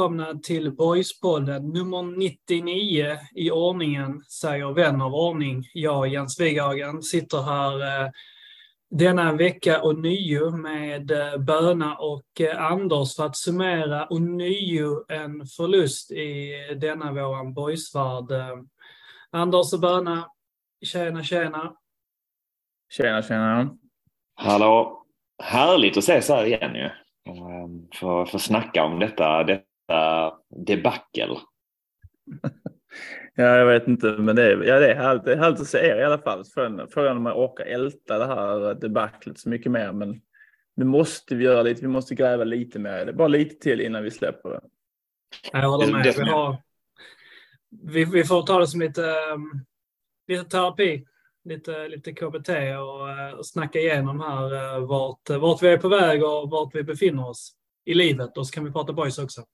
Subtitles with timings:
[0.00, 5.64] välkomna till Boyspodden nummer 99 i ordningen, säger vän av ordning.
[5.74, 8.10] Jag, Jens Wighagen, sitter här eh,
[8.90, 15.04] denna vecka och nio med eh, Böna och eh, Anders för att summera och nio
[15.08, 18.32] en förlust i denna våran boysvärld.
[19.30, 20.24] Anders och Böna,
[20.84, 21.72] tjena tjena.
[22.92, 23.76] Tjena, tjena.
[24.34, 25.04] Hallå!
[25.42, 26.90] Härligt att ses här igen ju.
[27.32, 29.69] Ehm, Få, få snacka om detta, detta
[30.66, 31.36] debacle.
[33.34, 35.66] Ja, jag vet inte, men det är, ja, det är, härligt, det är härligt att
[35.66, 36.44] se er i alla fall.
[36.44, 40.20] Frågan frågan om man orkar älta det här debaclet så mycket mer, men
[40.76, 41.82] nu måste vi göra lite.
[41.82, 43.12] Vi måste gräva lite mer i det.
[43.12, 44.60] Bara lite till innan vi släpper det.
[45.52, 46.14] Jag håller med.
[46.16, 46.56] Vi, har,
[47.70, 49.02] vi, vi får ta det som lite,
[49.34, 49.64] um,
[50.28, 51.06] lite terapi,
[51.44, 55.88] lite, lite KBT och, uh, och snacka igenom här uh, vart, vart vi är på
[55.88, 57.52] väg och vart vi befinner oss
[57.84, 58.38] i livet.
[58.38, 59.44] Och så kan vi prata boys också.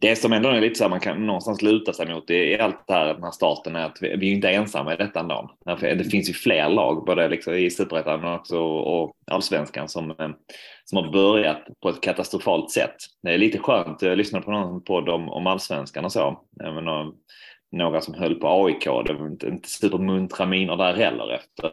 [0.00, 2.86] Det som ändå är lite så här man kan någonstans luta sig mot i allt
[2.86, 5.50] det här, den här starten är att vi, vi är inte ensamma i detta ändå.
[5.80, 10.28] Det finns ju fler lag, både liksom i superettan men också och allsvenskan som, eh,
[10.84, 12.96] som har börjat på ett katastrofalt sätt.
[13.22, 16.40] Det är lite skönt, jag lyssnade på någon podd om, om allsvenskan och så.
[16.60, 17.12] Menar,
[17.72, 21.72] några som höll på AIK, det var inte, inte supermuntra miner där heller efter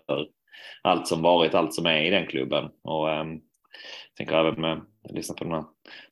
[0.82, 2.70] allt som varit, allt som är i den klubben.
[2.84, 3.42] Och um,
[4.18, 5.64] tänker även med, jag lyssnar på den här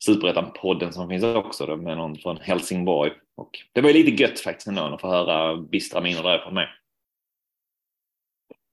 [0.08, 3.12] Superettan-podden som finns också då, med någon från Helsingborg.
[3.36, 6.68] Och det var ju lite gött faktiskt ändå att få höra bistra miner därifrån med.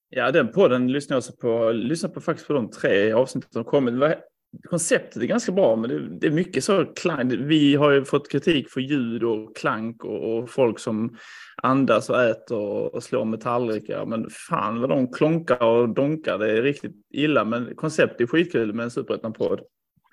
[0.10, 1.72] Ja, den podden lyssnar jag också på.
[1.72, 3.94] Lyssnar på faktiskt på de tre avsnitten som kommit.
[3.94, 4.22] Var-
[4.70, 7.48] Konceptet är ganska bra, men det, det är mycket så klang.
[7.48, 11.18] Vi har ju fått kritik för ljud och klank och, och folk som
[11.64, 14.06] andas och äter och, och slår med tallrikar.
[14.06, 16.38] Men fan vad de klonkar och donkar.
[16.38, 19.60] Det är riktigt illa, men konceptet är skitkul med en superettan-podd.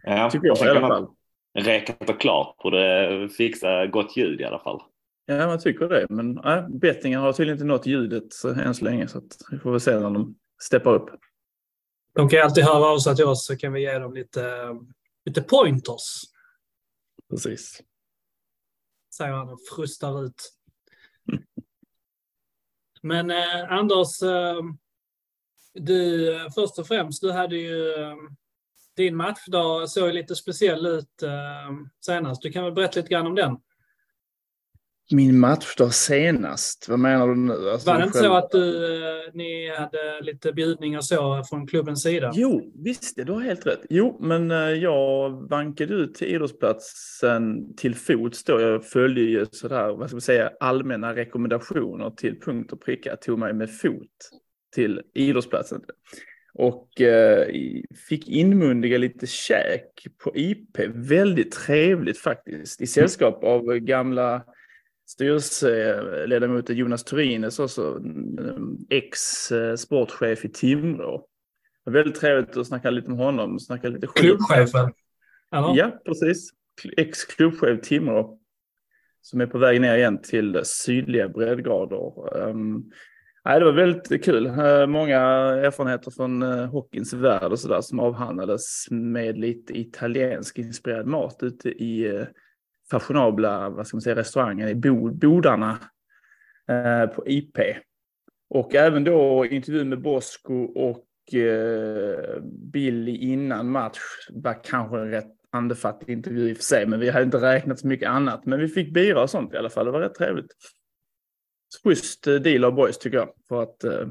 [0.06, 1.08] Ja, Tycker jag i alla fall.
[1.58, 4.82] Räkat och klart borde fixa gott ljud i alla fall.
[5.26, 6.06] Ja, man tycker det.
[6.10, 9.08] Men nej, bettingen har tydligen inte nått ljudet så, än så länge.
[9.08, 11.10] Så att vi får väl se när de steppar upp.
[12.14, 14.76] De kan ju alltid höra av sig till oss så kan vi ge dem lite,
[15.24, 16.22] lite pointers,
[17.30, 17.82] Precis.
[19.16, 20.52] säger han och frustar ut.
[23.02, 24.62] Men eh, Anders, eh,
[25.74, 28.16] du, eh, först och främst, du hade ju eh,
[28.96, 31.30] din matchdag såg lite speciell ut eh,
[32.06, 32.42] senast.
[32.42, 33.56] Du kan väl berätta lite grann om den?
[35.12, 37.70] Min matchdag senast, vad menar du nu?
[37.70, 41.66] Alltså, Var det inte själv- så att du, eh, ni hade lite bjudningar så från
[41.66, 42.32] klubbens sida?
[42.34, 43.80] Jo, visst det, du har helt rätt.
[43.90, 48.60] Jo, men eh, jag vankade ut till idrottsplatsen till fots då.
[48.60, 53.10] Jag följde ju sådär, vad ska man säga, allmänna rekommendationer till punkt och pricka.
[53.10, 54.30] Jag tog mig med fot
[54.74, 55.80] till idrottsplatsen.
[56.54, 57.48] Och eh,
[58.08, 60.78] fick inmundiga lite käk på IP.
[60.88, 62.80] Väldigt trevligt faktiskt.
[62.80, 64.44] I sällskap av gamla
[65.06, 71.26] styrelseledamoten Jonas Turines, också mm, ex-sportchef i Timrå.
[71.84, 73.60] Väldigt trevligt att snacka lite med honom.
[73.60, 74.20] Snacka lite skit.
[74.20, 74.92] Klubbchefen?
[75.52, 75.76] Eller?
[75.76, 76.50] Ja, precis.
[76.96, 78.38] Ex-klubbchef Timrå.
[79.20, 82.36] Som är på väg ner igen till sydliga breddgrader.
[82.48, 82.92] Um,
[83.44, 84.46] nej, det var väldigt kul.
[84.46, 91.06] Eh, många erfarenheter från eh, hockeyns värld och sådär som avhandlades med lite italiensk inspirerad
[91.06, 92.26] mat ute i eh,
[92.90, 95.78] fashionabla vad ska man säga, restauranger i bodarna
[97.14, 97.58] på IP.
[98.50, 101.04] Och även då intervju med Bosco och
[102.72, 103.98] Billy innan match
[104.30, 107.78] var kanske en rätt andefattig intervju i och för sig, men vi hade inte räknat
[107.78, 108.46] så mycket annat.
[108.46, 109.86] Men vi fick bira och sånt i alla fall.
[109.86, 110.54] Det var rätt trevligt.
[111.82, 114.08] Schysst eh, deal av boys tycker jag, för att eh,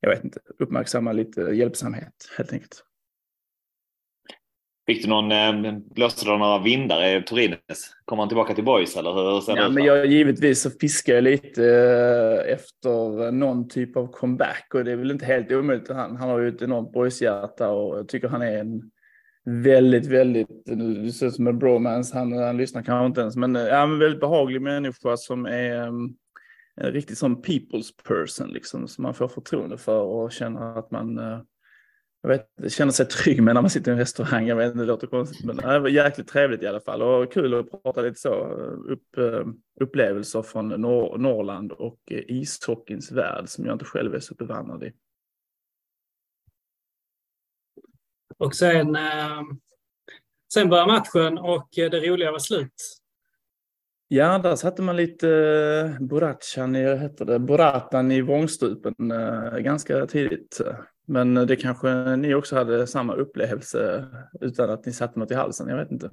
[0.00, 2.84] jag vet inte, uppmärksamma lite hjälpsamhet helt enkelt.
[4.86, 7.92] Fick du någon, eh, blåste det några vindar i Torines?
[8.04, 11.24] Kommer han tillbaka till Boys eller hur ser Ja, men jag, givetvis så fiskar jag
[11.24, 15.88] lite eh, efter någon typ av comeback och det är väl inte helt omöjligt.
[15.88, 18.90] Han, han har ju ett enormt boyshjärta och jag tycker han är en
[19.48, 20.48] väldigt, väldigt,
[21.04, 23.86] det ser ut som en bromance, han, han lyssnar kanske inte ens, men, eh, ja,
[23.86, 26.16] men väldigt behaglig människa som är um,
[26.80, 31.18] en riktig sån people's person liksom, som man får förtroende för och känner att man
[31.18, 31.40] eh,
[32.22, 34.46] jag vet, känner sig trygg med när man sitter i en restaurang.
[34.46, 37.54] Jag vet, det låter konstigt, men det var jäkligt trevligt i alla fall och kul
[37.54, 39.46] att prata lite så eh, upp, eh,
[39.80, 44.92] upplevelser från Nor Norrland och ishockeyns värld som jag inte själv är så bevandrad i.
[48.38, 48.96] Och sen,
[50.52, 52.97] sen börjar matchen och det roliga var slut.
[54.10, 60.06] Ja, där satte man lite eh, Borachan i, heter det, Boratan i vrångstrupen eh, ganska
[60.06, 60.60] tidigt.
[61.06, 64.06] Men det kanske ni också hade samma upplevelse
[64.40, 66.10] utan att ni satte något i halsen, jag vet inte.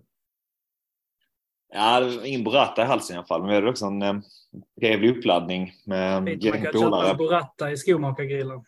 [1.74, 3.42] Ja, ingen Borata i halsen i alla fall.
[3.42, 4.16] Men vi hade också en eh,
[4.80, 8.64] trevlig uppladdning med man kan köpa en Boratta i skomakargrillen.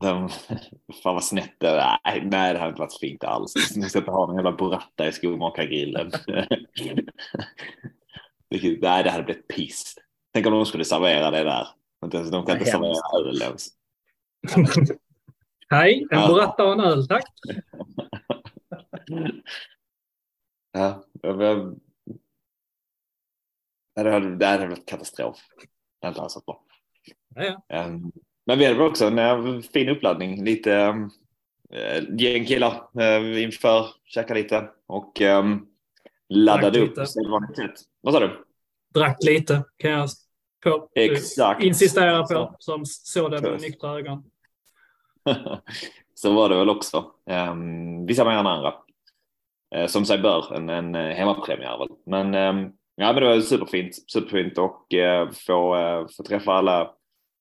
[0.00, 0.28] De,
[1.02, 1.98] fan vad snett det är.
[2.04, 3.76] Nej, nej, det hade inte varit fint alls.
[3.76, 6.10] Ni ska inte ha någon jävla Boratta i skomakargrillen.
[8.50, 9.94] nej, det hade blivit piss.
[10.32, 11.68] Tänk om de skulle servera det där.
[12.00, 13.68] De kan inte servera öl ens.
[15.68, 17.24] Hej, en Boratta och en öl, tack.
[20.72, 21.04] Ja,
[23.94, 25.38] det hade, det hade varit katastrof.
[26.00, 26.64] Det hade inte alls varit bra.
[27.34, 27.86] Ja, ja.
[27.86, 28.12] Um,
[28.46, 30.44] men vi hade också en uh, fin uppladdning.
[30.44, 31.10] Lite um,
[32.18, 35.66] gäng killar uh, inför, käka lite och um,
[36.28, 37.74] laddade upp på sedvanligt sätt.
[38.00, 38.44] Vad sa du?
[38.94, 40.08] Drack lite kan jag
[40.64, 41.62] på, Exakt.
[41.62, 44.24] insistera på som såg det med nyktra ögon.
[46.14, 47.10] Så var det väl också.
[47.50, 48.74] Um, vissa mer än andra.
[49.76, 51.88] Uh, som sig bör, en, en hemmapremiär väl.
[52.06, 56.90] Men um, Ja, men det var superfint, superfint och eh, få, eh, få träffa alla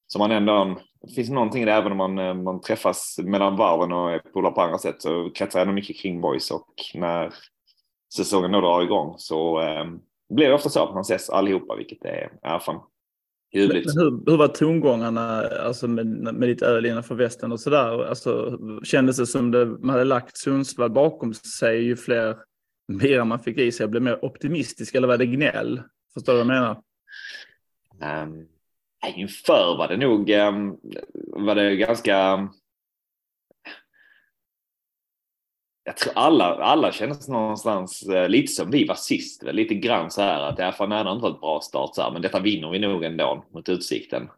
[0.07, 3.57] som man ändå, det finns någonting i det även om man, eh, man träffas mellan
[3.57, 7.33] varven och är polare på andra sätt så kretsar ändå mycket kring boys och när
[8.15, 9.85] säsongen då drar igång så eh,
[10.29, 12.79] blir det ofta så att man ses allihopa vilket är, är fan
[13.53, 13.95] ljuvligt.
[13.95, 18.05] Hur, hur var tongångarna alltså med, med ditt öl innanför västen och sådär?
[18.05, 22.37] Alltså, kändes det som det, man hade lagt Sundsvall bakom sig ju fler
[22.99, 23.83] bira man fick i sig?
[23.83, 25.81] Jag blev mer optimistisk eller var det gnäll?
[26.13, 26.81] Förstår du vad jag menar?
[28.23, 28.47] Um,
[29.15, 30.77] inför var det nog ehm,
[31.27, 32.47] var det ganska
[35.83, 40.21] jag tror alla, alla kändes någonstans eh, lite som vi var sist, lite grann så
[40.21, 42.79] här att det är fan inte varit bra start så här, men detta vinner vi
[42.79, 44.29] nog ändå mot Utsikten.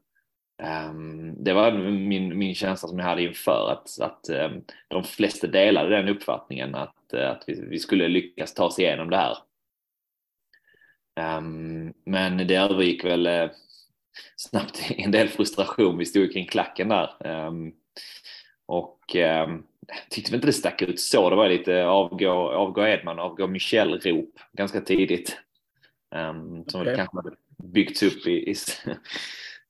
[0.63, 5.47] Ehm, det var min, min känsla som jag hade inför att, att ehm, de flesta
[5.47, 9.37] delade den uppfattningen att, eh, att vi, vi, skulle lyckas ta oss igenom det här.
[12.05, 13.49] Men det övergick väl eh,
[14.35, 15.97] snabbt en del frustration.
[15.97, 17.09] Vi stod kring klacken där.
[18.65, 19.15] och
[20.09, 21.29] tyckte inte det stack ut så.
[21.29, 25.37] Det var lite avgå, avgå Edman, avgå Michel-rop ganska tidigt.
[26.67, 26.95] som okay.
[26.95, 27.35] kanske hade
[27.73, 28.55] byggts upp i, i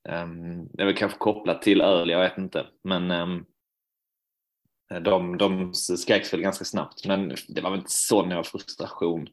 [0.10, 2.68] Um, det väl kanske kopplat till öl, jag vet inte.
[2.84, 3.46] Men um,
[5.02, 7.06] de, de skreks väl ganska snabbt.
[7.06, 9.30] Men det var väl inte sån frustration.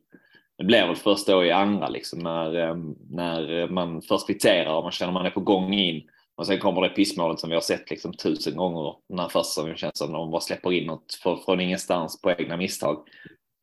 [0.56, 4.82] Det blir väl först då i andra liksom när, ehm, när man först kvitterar och
[4.82, 6.08] man känner man är på gång in.
[6.36, 9.76] Och sen kommer det pissmålet som vi har sett liksom tusen gånger när första säsongen
[9.76, 13.08] känns som de bara släpper in något från, från ingenstans på egna misstag.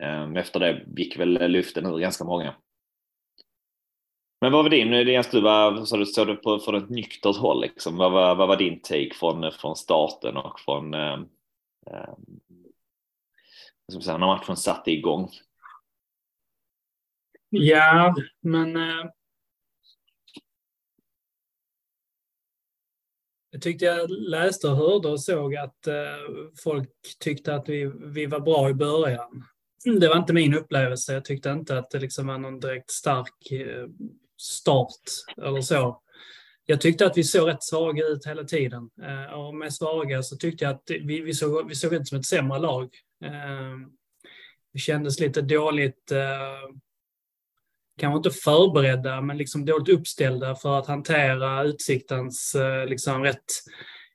[0.03, 2.55] Ehm, efter det gick väl luften ur ganska många.
[4.41, 6.89] Men vad var din, eh, Jens, du var, så du, såg du på från ett
[6.89, 7.97] nyktert håll liksom.
[7.97, 11.19] Vad var, vad var din take från, eh, från starten och från eh,
[11.87, 12.13] eh,
[14.05, 15.29] när matchen satte igång?
[17.53, 19.05] Ja, men eh,
[23.51, 25.95] jag tyckte jag läste och hörde och såg att eh,
[26.63, 26.89] folk
[27.19, 29.45] tyckte att vi, vi var bra i början.
[29.99, 31.13] Det var inte min upplevelse.
[31.13, 33.87] Jag tyckte inte att det liksom var någon direkt stark eh,
[34.37, 35.01] start
[35.37, 36.01] eller så.
[36.65, 38.89] Jag tyckte att vi såg rätt svaga ut hela tiden.
[39.01, 42.17] Eh, och med svaga så tyckte jag att vi, vi, såg, vi såg ut som
[42.17, 42.89] ett sämre lag.
[43.25, 43.77] Eh,
[44.71, 46.75] vi kändes lite dåligt, eh,
[47.97, 53.45] kanske inte förberedda, men liksom dåligt uppställda för att hantera Utsiktens eh, liksom rätt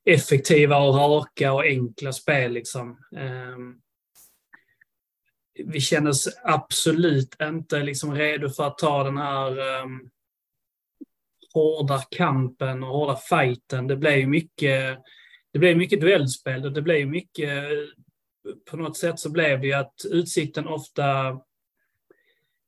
[0.04, 2.52] effektiva och raka och enkla spel.
[2.52, 3.74] Liksom ehm,
[5.64, 10.10] vi kändes absolut inte liksom redo för att ta den här um,
[11.54, 13.86] hårda kampen och hårda fighten.
[13.86, 14.98] Det blev mycket,
[15.52, 17.88] det blev mycket duellspel och det blev mycket, eh,
[18.70, 21.40] på något sätt så blev det ju att Utsikten ofta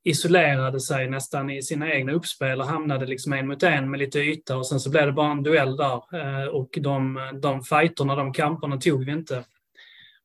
[0.03, 4.19] isolerade sig nästan i sina egna uppspel och hamnade liksom en mot en med lite
[4.19, 6.01] yta och sen så blev det bara en duell där.
[6.21, 9.45] Eh, och de, de fighterna, de kamperna tog vi inte.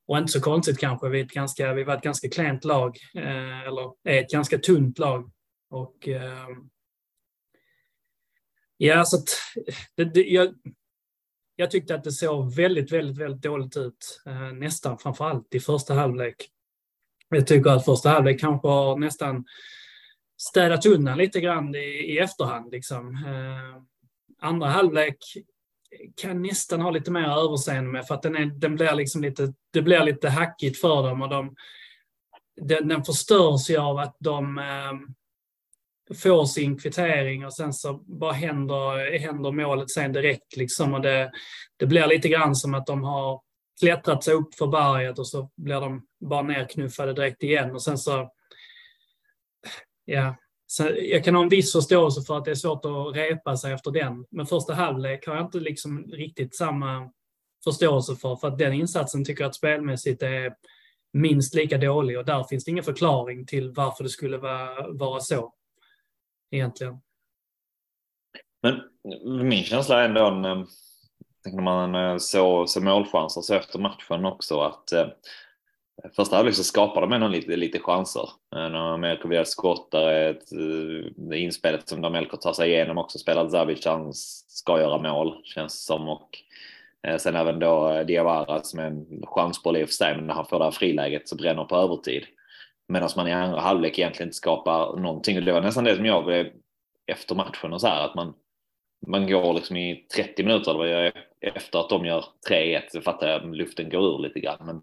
[0.07, 3.61] Och inte så konstigt kanske, vi, ett ganska, vi var ett ganska klent lag, eh,
[3.61, 5.31] eller är ett ganska tunt lag.
[5.69, 6.47] Och eh,
[8.77, 9.29] Ja, så att,
[9.95, 10.53] det, det, jag,
[11.55, 14.21] jag tyckte att det såg väldigt, väldigt, väldigt dåligt ut.
[14.53, 16.49] Nästan framför allt i första halvlek.
[17.29, 19.45] Jag tycker att första halvlek kanske har nästan
[20.37, 22.71] städat undan lite grann i, i efterhand.
[22.71, 23.15] Liksom.
[23.15, 23.81] Eh,
[24.41, 25.17] andra halvlek
[26.15, 29.53] kan nästan ha lite mer överseende med för att den, är, den blir liksom lite,
[29.73, 31.55] det blir lite hackigt för dem och de,
[32.61, 34.93] den, den förstörs ju av att de eh,
[36.15, 40.55] får sin kvittering och sen så bara händer, händer målet sen direkt.
[40.57, 40.93] Liksom.
[40.93, 41.31] Och det,
[41.77, 43.41] det blir lite grann som att de har
[43.79, 47.71] klättrat sig upp för berget och så blir de bara nerknuffade direkt igen.
[47.71, 48.31] Och sen så...
[50.05, 50.35] Ja,
[50.67, 53.73] så jag kan ha en viss förståelse för att det är svårt att repa sig
[53.73, 54.25] efter den.
[54.31, 57.11] Men första halvlek har jag inte liksom riktigt samma
[57.63, 58.35] förståelse för.
[58.35, 60.55] För att den insatsen tycker jag att spelmässigt är
[61.13, 65.19] minst lika dålig och där finns det ingen förklaring till varför det skulle vara, vara
[65.19, 65.53] så.
[66.51, 67.01] Egentligen.
[68.61, 68.81] Men
[69.49, 70.65] min känsla är ändå när
[71.47, 75.07] eh, man eh, såg så målchanser så efter matchen också att eh,
[76.15, 78.29] första halvlek liksom så skapar de ändå lite, lite chanser.
[78.55, 82.69] Eh, när Melko via skott, där är ett, eh, det inspelet som Damelko tar sig
[82.69, 86.29] igenom också spelar Zavic, han ska göra mål känns som och
[87.07, 90.33] eh, sen även då Diawara som är en chansboll i och för sig, men när
[90.33, 92.23] han får det här friläget så bränner på övertid.
[92.87, 95.37] Medan man i andra halvlek egentligen inte skapar någonting.
[95.37, 96.51] Och det var nästan det som jag blev
[97.07, 98.33] efter matchen och så här att man
[99.07, 101.11] man går liksom i 30 minuter
[101.41, 104.65] efter att de gör 3-1 så fattar jag att luften går ur lite grann.
[104.65, 104.81] Men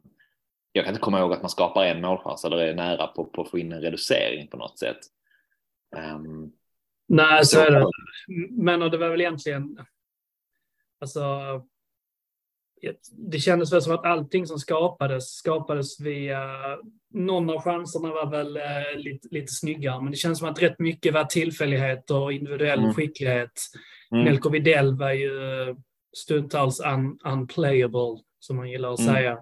[0.73, 3.43] jag kan inte komma ihåg att man skapar en målchans eller är nära på, på
[3.43, 4.99] att få in en reducering på något sätt.
[5.97, 6.53] Um,
[7.09, 7.87] Nej, så är det.
[8.51, 9.79] Men det var väl egentligen,
[11.01, 11.23] alltså,
[13.11, 16.39] det kändes väl som att allting som skapades, skapades via,
[17.15, 20.79] någon av chanserna var väl eh, lite, lite snyggare, men det känns som att rätt
[20.79, 22.95] mycket var tillfällighet och individuell mm.
[22.95, 23.53] skicklighet.
[24.13, 24.25] Mm.
[24.25, 25.31] Melko Videll var ju
[26.17, 29.15] stundtals un, unplayable, som man gillar att mm.
[29.15, 29.39] säga.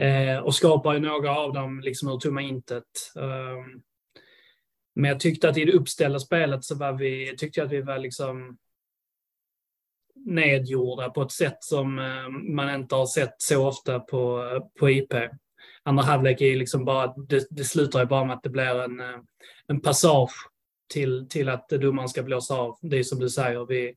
[0.00, 3.12] Eh, och skapar ju några av dem liksom ur tomma intet.
[3.14, 3.82] Um,
[4.94, 7.80] men jag tyckte att i det uppställda spelet så var vi, tyckte jag att vi
[7.80, 8.58] var liksom
[10.14, 14.44] nedgjorda på ett sätt som eh, man inte har sett så ofta på,
[14.78, 15.14] på IP.
[15.82, 19.00] Andra halvlek är liksom bara, det, det slutar ju bara med att det blir en,
[19.00, 19.20] eh,
[19.66, 20.50] en passage
[20.92, 22.78] till, till att domaren ska blåsa av.
[22.82, 23.94] Det är som du säger, vi,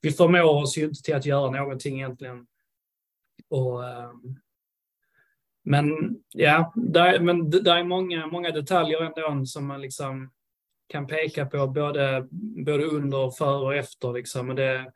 [0.00, 2.46] vi förmår oss ju inte till att göra någonting egentligen.
[3.48, 4.36] Och, ehm,
[5.64, 10.30] men ja, där, men där är många, många detaljer ändå som man liksom
[10.88, 12.26] kan peka på både,
[12.64, 14.12] både under, före och efter.
[14.12, 14.48] Liksom.
[14.48, 14.92] Och det,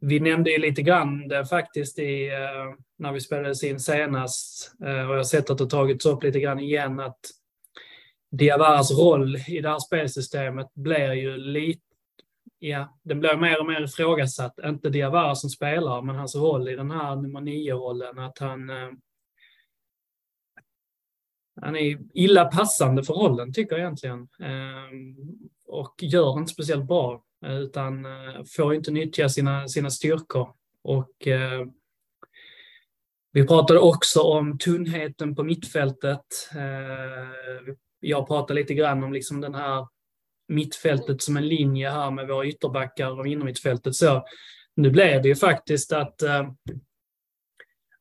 [0.00, 5.08] vi nämnde ju lite grann det faktiskt i, eh, när vi spelades in senast, eh,
[5.08, 7.20] och jag har sett att det tagits upp lite grann igen, att
[8.30, 11.80] Diawaras roll i det här spelsystemet blir ju lite,
[12.58, 14.58] ja, den blir mer och mer ifrågasatt.
[14.64, 18.88] Inte Diawara som spelare, men hans roll i den här nummer nio-rollen, att han eh,
[21.60, 24.28] han är illa passande för rollen tycker jag egentligen.
[24.40, 25.16] Ehm,
[25.66, 30.54] och gör inte speciellt bra utan eh, får inte nyttja sina, sina styrkor.
[30.82, 31.66] Och eh,
[33.32, 36.50] vi pratade också om tunnheten på mittfältet.
[36.54, 39.86] Eh, jag pratade lite grann om liksom den här
[40.48, 43.94] mittfältet som en linje här med våra ytterbackar och innermittfältet.
[43.94, 44.24] Så
[44.76, 46.50] nu blev det ju faktiskt att eh,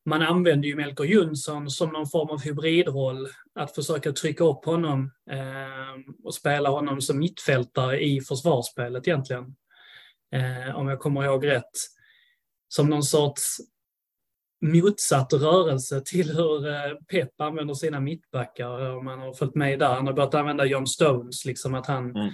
[0.05, 3.27] man använder ju Melker Jönsson som någon form av hybridroll.
[3.55, 9.55] Att försöka trycka upp honom eh, och spela honom som mittfältare i försvarsspelet egentligen.
[10.35, 11.71] Eh, om jag kommer ihåg rätt.
[12.67, 13.57] Som någon sorts
[14.61, 18.95] motsatt rörelse till hur eh, Pep använder sina mittbackar.
[18.97, 19.93] Om man har följt med där.
[19.93, 22.31] Han har börjat använda John Stones, liksom att han mm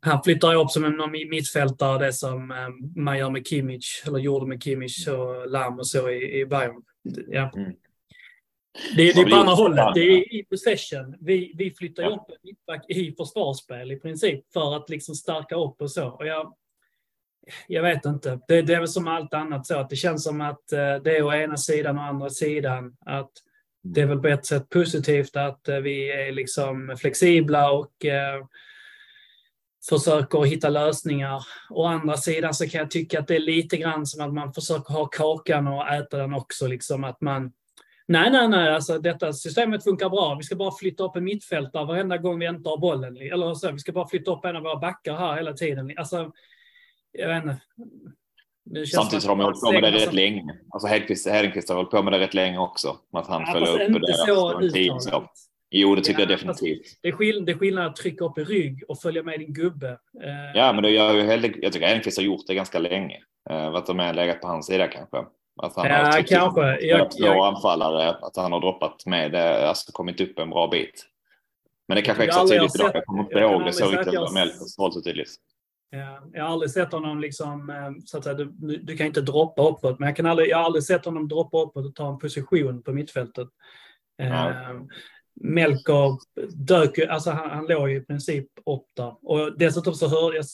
[0.00, 4.46] han flyttar upp som en mittfältare, det som eh, man gör med Kimmich, eller gjorde
[4.46, 6.82] med Kimmich och Lam och så i, i Bayern.
[7.28, 7.52] Ja.
[7.56, 7.72] Mm.
[8.96, 11.16] Det, det är på andra hållet, det är i possession.
[11.20, 12.08] Vi, vi flyttar ja.
[12.08, 16.08] upp en mittback i försvarsspel i princip för att liksom stärka upp och så.
[16.08, 16.54] Och jag,
[17.66, 20.40] jag vet inte, det, det är väl som allt annat så att det känns som
[20.40, 22.96] att eh, det är å ena sidan och andra sidan.
[23.06, 23.30] Att
[23.82, 28.04] det är väl på ett sätt positivt att eh, vi är liksom flexibla och
[29.88, 31.46] försöker hitta lösningar.
[31.70, 34.52] Å andra sidan så kan jag tycka att det är lite grann som att man
[34.52, 36.66] försöker ha kakan och äta den också.
[36.66, 37.52] Liksom att man,
[38.08, 40.34] nej, nej, nej, alltså detta systemet funkar bra.
[40.34, 43.16] Vi ska bara flytta upp en mittfältare varenda gång vi inte har bollen.
[43.16, 45.92] Eller så, vi ska bara flytta upp en av våra backar här hela tiden.
[45.96, 46.32] Alltså,
[47.12, 47.60] jag vet inte.
[48.94, 50.14] Samtidigt har de hållit på med det rätt som...
[50.14, 50.54] länge.
[50.70, 52.96] Alltså Hedenqvist har hållit på med det rätt länge också.
[53.12, 54.14] Att han ja, följer upp det.
[54.14, 55.30] Så uttalat.
[55.76, 56.98] Jo, det tycker ja, jag definitivt.
[57.02, 59.52] Det är, skill det är skillnad att trycka upp i rygg och följa med din
[59.52, 59.88] gubbe.
[60.22, 63.20] Eh, ja, men det gör ju heller, jag tycker Elmqvist har gjort det ganska länge.
[63.50, 65.16] Uh, att de är legat på hans sida kanske.
[65.62, 66.86] Att han ja, har kanske.
[66.86, 71.06] Jag, jag, anfallare, att han har droppat med, alltså kommit upp en bra bit.
[71.88, 72.90] Men det kanske är extra tydligt idag.
[72.94, 74.12] Jag kommer inte ihåg det så riktigt.
[74.12, 74.48] Jag...
[74.50, 75.30] Så tydligt.
[75.90, 78.44] Ja, jag har aldrig sett honom liksom, eh, så att säga, du,
[78.76, 81.62] du, kan inte droppa uppåt, men jag, kan aldrig, jag har aldrig sett honom droppa
[81.62, 83.48] uppåt och ta en position på mittfältet.
[84.16, 84.52] Ja.
[85.34, 86.18] Melker
[86.64, 89.14] dök ju, alltså han, han låg ju i princip upp där.
[89.22, 90.44] Och dessutom så hörde jag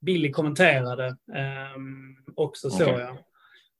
[0.00, 1.80] Billy kommenterade eh,
[2.34, 3.00] också såg okay.
[3.00, 3.18] jag.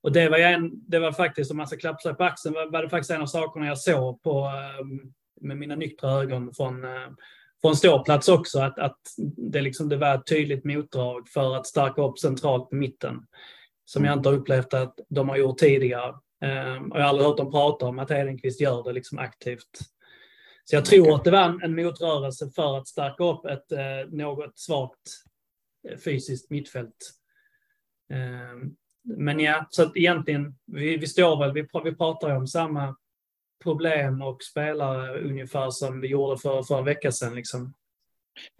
[0.02, 2.70] Och det var, en, det var faktiskt, om man ska klappa sig på axeln, var,
[2.70, 4.86] var det faktiskt en av sakerna jag såg på, eh,
[5.40, 7.08] med mina nyktra ögon från, eh,
[7.60, 8.98] från ståplats också, att, att
[9.36, 13.22] det, liksom, det var ett tydligt motdrag för att stärka upp centralt på mitten.
[13.84, 16.14] Som jag inte har upplevt att de har gjort tidigare.
[16.44, 19.78] Eh, och jag har aldrig hört dem prata om att Hedenqvist gör det liksom aktivt.
[20.70, 24.58] Så jag tror att det var en, motrörelse för att stärka upp ett eh, något
[24.58, 25.00] svagt
[25.88, 27.12] eh, fysiskt mittfält.
[28.12, 28.68] Eh,
[29.02, 32.96] men ja, så att egentligen, vi, vi står väl, vi, vi pratar om samma
[33.62, 37.34] problem och spelare ungefär som vi gjorde för, för en vecka sedan.
[37.34, 37.74] Liksom.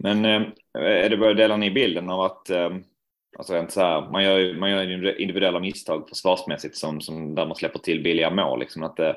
[0.03, 0.41] Men eh,
[0.81, 2.69] är det bara delar ni bilden av att eh,
[3.37, 7.79] alltså så här, man, gör, man gör individuella misstag försvarsmässigt som, som där man släpper
[7.79, 8.59] till billiga mål.
[8.59, 9.15] Liksom, att det,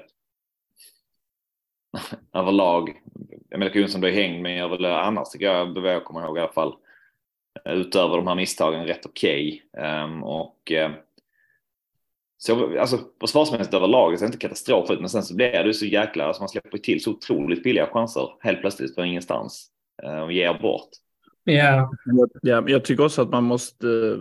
[2.33, 3.01] överlag,
[3.51, 6.41] Emelika Jonsson blev hängd men jag vill annars tycker jag, vad jag kommer ihåg i
[6.41, 6.75] alla fall,
[7.65, 9.63] utöver de här misstagen rätt okej.
[9.73, 10.03] Okay.
[10.05, 10.93] Um, och um,
[12.39, 15.87] så, alltså försvarsmässigt överlag ser det inte katastrof ut men sen så blir det så
[15.87, 19.71] jäkla, alltså man släpper till så otroligt billiga chanser helt plötsligt från ingenstans
[20.05, 20.89] uh, och ger bort.
[21.45, 21.91] Yeah.
[22.43, 24.19] Ja, jag tycker också att man måste, eh,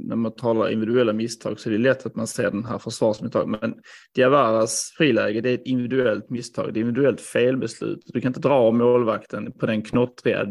[0.00, 3.48] när man talar individuella misstag så är det lätt att man ser den här försvarsmisstag.
[3.48, 3.74] Men
[4.14, 8.02] Diawaras friläge, det är ett individuellt misstag, det är individuellt felbeslut.
[8.06, 10.46] Du kan inte dra målvakten på den knottriga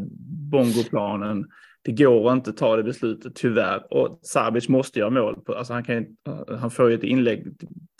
[0.52, 1.46] bongoplanen.
[1.82, 3.94] Det går inte att ta det beslutet, tyvärr.
[3.94, 5.36] Och Sabic måste göra mål.
[5.36, 7.48] På, alltså han, kan, eh, han får ju ett inlägg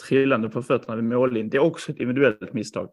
[0.08, 1.50] trillande på fötterna vid mållinjen.
[1.50, 2.90] Det är också ett individuellt misstag.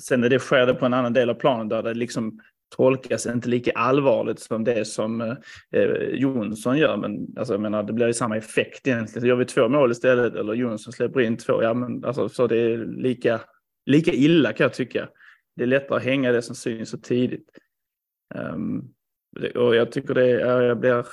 [0.00, 2.40] Sen när det sker det på en annan del av planen där det liksom
[2.76, 6.96] tolkas inte lika allvarligt som det som eh, Jonsson gör.
[6.96, 9.20] Men alltså, jag menar, det blir ju samma effekt egentligen.
[9.20, 12.46] Så gör vi två mål istället eller Jonsson släpper in två, ja men alltså så
[12.46, 13.40] det är lika,
[13.86, 15.08] lika illa kan jag tycka.
[15.56, 17.50] Det är lättare att hänga det som syns så tidigt.
[18.34, 18.92] Um,
[19.54, 21.06] och jag tycker det är, jag blir,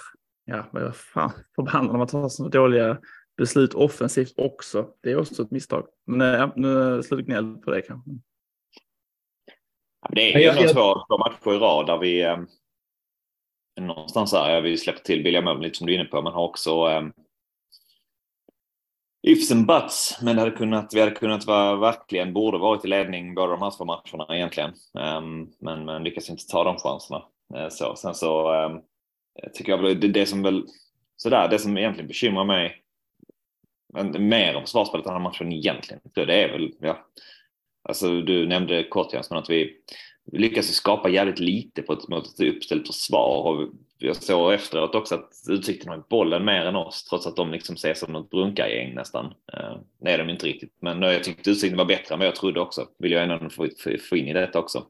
[0.46, 2.98] ja, vad fan, förbannad när man tar så dåliga
[3.38, 4.90] beslut offensivt också.
[5.02, 5.88] Det är också ett misstag.
[6.08, 8.12] Men eh, ja, nu slutar gnäll på det kanske.
[10.10, 12.38] Det är ju jag, två, två matcher i rad där vi eh,
[13.82, 16.44] någonstans här, vi släpper till billiga mål lite som du är inne på, men har
[16.44, 17.04] också eh,
[19.28, 22.88] ifs and buts, men det hade kunnat, vi hade kunnat vara verkligen, borde varit i
[22.88, 24.74] ledning båda de här två matcherna egentligen.
[24.94, 27.26] Um, men, men lyckas inte ta de chanserna.
[27.56, 27.96] Uh, så.
[27.96, 28.82] Sen så um,
[29.54, 30.66] tycker jag det, det som väl,
[31.16, 32.80] sådär, det som egentligen bekymrar mig
[34.20, 37.06] mer om försvarsspelet den här matchen egentligen, det är väl, ja,
[37.84, 39.72] Alltså du nämnde kort men att vi
[40.32, 43.52] lyckas skapa jävligt lite på ett, mot ett uppställt försvar.
[43.52, 47.52] Och jag såg efteråt också att Utsikten har bollen mer än oss trots att de
[47.52, 49.26] liksom ses som något brunkargäng nästan.
[49.26, 52.60] Eh, är de inte riktigt, men jag tyckte Utsikten var bättre än vad jag trodde
[52.60, 52.88] också.
[53.00, 53.68] Vill jag ändå få,
[54.10, 54.84] få in i detta också.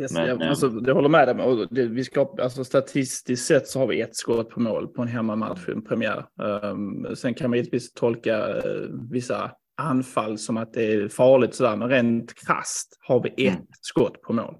[0.00, 1.46] Yes, men, jag, alltså, jag håller med dig.
[1.46, 5.02] Och det, vi ska, alltså, statistiskt sett så har vi ett skott på mål på
[5.02, 6.26] en hemmamatch, en premiär.
[6.62, 8.62] Um, sen kan man givetvis tolka uh,
[9.10, 13.66] vissa anfall som att det är farligt sådär, men rent krast har vi ett mm.
[13.80, 14.54] skott på mål.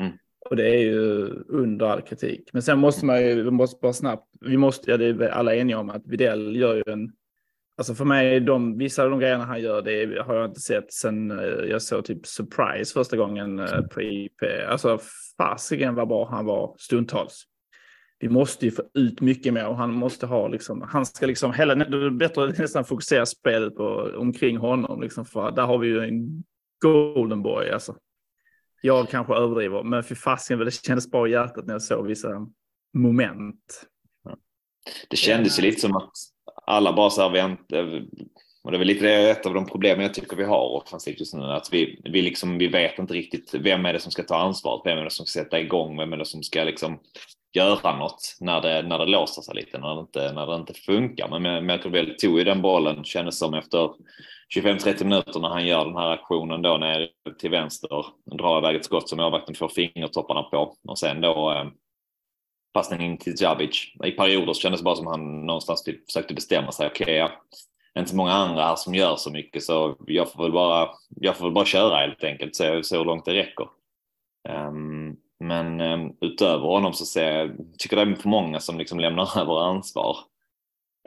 [0.00, 0.12] Mm.
[0.50, 2.50] Och det är ju under all kritik.
[2.52, 5.54] Men sen måste man ju, vi måste bara snabbt, vi måste, ja det är alla
[5.54, 7.12] eniga om att Videll gör ju en,
[7.76, 10.92] alltså för mig, de, vissa av de grejerna han gör, det har jag inte sett
[10.92, 14.42] sen eh, jag såg typ Surprise första gången eh, på IP.
[14.68, 14.98] Alltså
[15.38, 17.46] fasiken vad bra han var stundtals
[18.22, 21.52] vi måste ju få ut mycket mer och han måste ha liksom, han ska liksom
[21.52, 25.78] hela, det är bättre att nästan fokusera spelet på omkring honom liksom, för där har
[25.78, 26.44] vi ju en
[26.82, 27.96] golden boy alltså.
[28.82, 32.28] Jag kanske överdriver, men för fasken det kändes bra i hjärtat när jag såg vissa
[32.94, 33.86] moment.
[35.10, 36.12] Det kändes ju lite som att
[36.66, 37.56] alla bara så här, vi
[38.64, 41.34] och det är väl lite ett av de problemen jag tycker vi har offensivt just
[41.34, 44.36] nu, att vi, vi, liksom, vi vet inte riktigt vem är det som ska ta
[44.36, 47.00] ansvaret, vem är det som ska sätta igång, vem är det som ska liksom
[47.52, 50.74] göra något när det, när det låser sig lite, när det inte, när det inte
[50.74, 51.40] funkar.
[51.40, 51.80] Men, men
[52.18, 53.90] tog ju den bollen, kändes som efter
[54.56, 58.06] 25-30 minuter när han gör den här aktionen då ner till vänster,
[58.38, 61.66] drar iväg ett skott som målvakten får fingertopparna på och sen då eh,
[62.72, 63.94] passningen in till Djabic.
[64.04, 66.86] I perioder kändes det bara som han någonstans typ försökte bestämma sig.
[66.86, 67.30] Okej, okay, ja,
[67.98, 71.44] inte många andra här som gör så mycket så jag får väl bara, jag får
[71.44, 73.68] väl bara köra helt enkelt, se, se hur långt det räcker.
[74.48, 79.00] Um, men um, utöver honom så ser jag, tycker det är för många som liksom
[79.00, 80.16] lämnar över ansvar.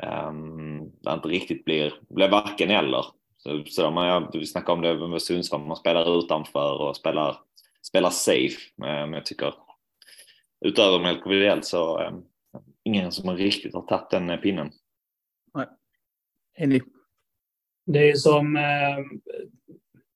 [0.04, 3.06] Um, det inte riktigt blir, blir varken eller.
[3.38, 7.38] Så, så man, ja, vi snackade om det med Sundsvall, man spelar utanför och spelar,
[7.82, 8.58] spelar safe.
[8.76, 9.54] Men jag tycker
[10.66, 12.26] utöver Melker Widell så um,
[12.84, 14.72] ingen som riktigt har tagit den pinnen.
[15.54, 15.68] Nej.
[16.58, 16.84] Enig.
[17.86, 18.98] Det är som, eh,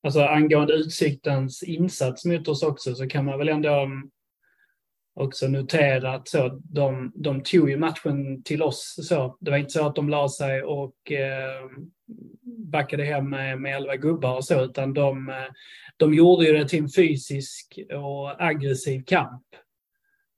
[0.03, 4.12] alltså angående Utsiktens insats mot oss också, så kan man väl ändå um,
[5.19, 8.95] också notera att så, de, de tog ju matchen till oss.
[9.01, 9.38] Så.
[9.39, 11.69] Det var inte så att de la sig och eh,
[12.43, 15.35] backade hem med, med elva gubbar och så, utan de, eh,
[15.97, 19.43] de gjorde ju det till en fysisk och aggressiv kamp.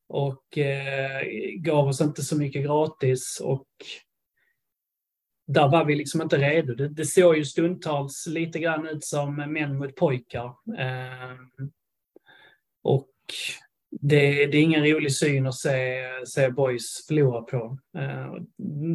[0.08, 1.22] Och eh,
[1.56, 3.68] gav oss inte så mycket gratis och
[5.54, 6.76] där var vi liksom inte redo.
[6.76, 10.46] Det, det såg ju stundtals lite grann ut som män mot pojkar.
[10.78, 11.36] Eh,
[12.84, 13.10] och
[14.02, 17.78] det, det, är ingen rolig syn att se, se boys förlora på.
[17.98, 18.34] Eh,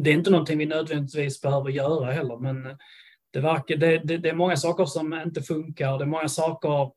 [0.03, 2.77] det är inte någonting vi nödvändigtvis behöver göra heller, men
[3.31, 5.97] det, verkar, det, det, det, är många saker som inte funkar.
[5.97, 6.91] Det är många saker,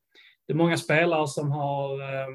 [0.46, 2.28] det är många spelare som har, eh,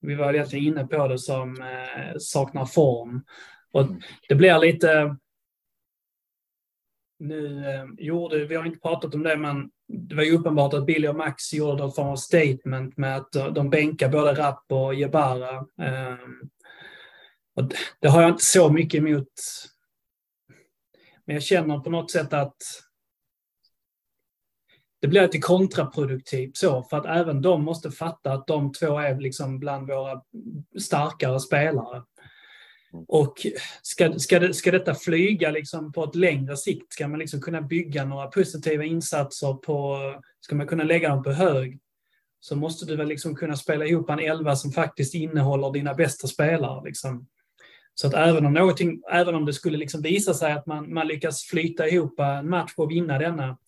[0.00, 3.24] vi var egentligen inne på det, som eh, saknar form.
[3.72, 3.86] Och
[4.28, 5.16] det blir lite,
[7.18, 10.86] nu eh, gjorde, vi har inte pratat om det, men det var ju uppenbart att
[10.86, 14.64] Billy och Max gjorde någon form av statement med att eh, de bänkar både Rapp
[14.68, 15.56] och Jebara.
[15.56, 16.18] Eh,
[17.54, 19.28] och det har jag inte så mycket emot.
[21.24, 22.56] Men jag känner på något sätt att
[25.00, 29.20] det blir lite kontraproduktivt så, för att även de måste fatta att de två är
[29.20, 30.22] liksom bland våra
[30.80, 32.02] starkare spelare.
[32.92, 33.04] Mm.
[33.08, 33.46] Och
[33.82, 37.62] ska, ska, det, ska detta flyga liksom på ett längre sikt, ska man liksom kunna
[37.62, 39.98] bygga några positiva insatser på,
[40.40, 41.78] ska man kunna lägga dem på hög,
[42.40, 46.28] så måste du väl liksom kunna spela ihop en elva som faktiskt innehåller dina bästa
[46.28, 46.84] spelare.
[46.84, 47.26] Liksom.
[47.94, 51.08] Så att även om, någonting, även om det skulle liksom visa sig att man, man
[51.08, 53.58] lyckas flyta ihop en match och vinna denna,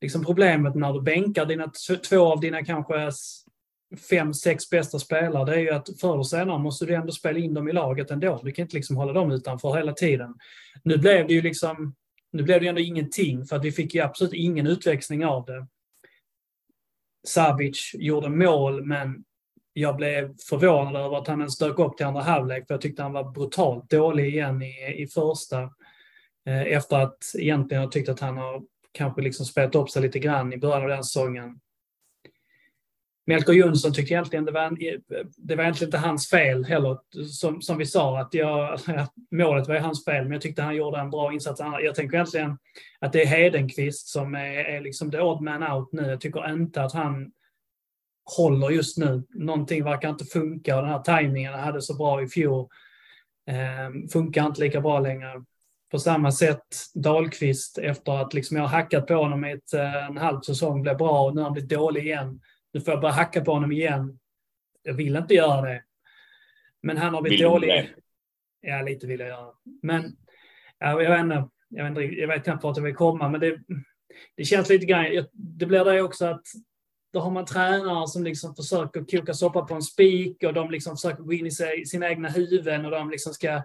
[0.00, 1.72] liksom problemet när du bänkar dina,
[2.08, 3.10] två av dina kanske
[4.10, 7.38] fem, sex bästa spelare, det är ju att förr eller senare måste du ändå spela
[7.38, 8.40] in dem i laget ändå.
[8.44, 10.34] Du kan inte liksom hålla dem utanför hela tiden.
[10.82, 11.94] Nu blev det ju liksom,
[12.32, 15.66] nu blev det ändå ingenting för att vi fick ju absolut ingen utväxling av det.
[17.26, 19.24] Savic gjorde mål, men
[19.72, 23.02] jag blev förvånad över att han ens dök upp till andra halvlek, för jag tyckte
[23.02, 25.62] han var brutalt dålig igen i, i första.
[26.46, 30.18] Eh, efter att egentligen ha tyckt att han har kanske liksom spelat upp sig lite
[30.18, 31.60] grann i början av den säsongen.
[33.28, 34.76] Melker Jonsson tyckte egentligen det var,
[35.36, 36.98] det var egentligen inte hans fel heller.
[37.26, 38.78] Som, som vi sa, att jag,
[39.30, 41.60] målet var hans fel, men jag tyckte han gjorde en bra insats.
[41.82, 42.58] Jag tänker egentligen
[43.00, 46.02] att det är Hedenqvist som är, är liksom the odd man out nu.
[46.02, 47.32] Jag tycker inte att han
[48.36, 49.22] håller just nu.
[49.28, 52.68] Någonting verkar inte funka och den här tajmingen han hade så bra i fjol
[53.50, 55.44] eh, funkar inte lika bra längre.
[55.90, 60.06] På samma sätt Dahlqvist efter att liksom jag har hackat på honom i ett, eh,
[60.06, 62.40] en halv säsong blev bra och nu har han blivit dålig igen
[62.72, 64.18] nu får jag bara hacka på honom igen.
[64.82, 65.82] Jag vill inte göra det.
[66.82, 67.94] Men han har blivit dålig.
[68.60, 69.52] Ja, lite vill jag göra.
[69.82, 70.16] Men
[70.78, 73.40] ja, jag, vet inte, jag, vet inte, jag vet knappt vart jag vill komma, men
[73.40, 73.58] det,
[74.36, 75.26] det känns lite grann.
[75.32, 76.42] Det blir det också att
[77.12, 80.96] då har man tränare som liksom försöker koka soppa på en spik och de liksom
[80.96, 83.62] försöker gå in i sig, sina egna huvuden och de liksom ska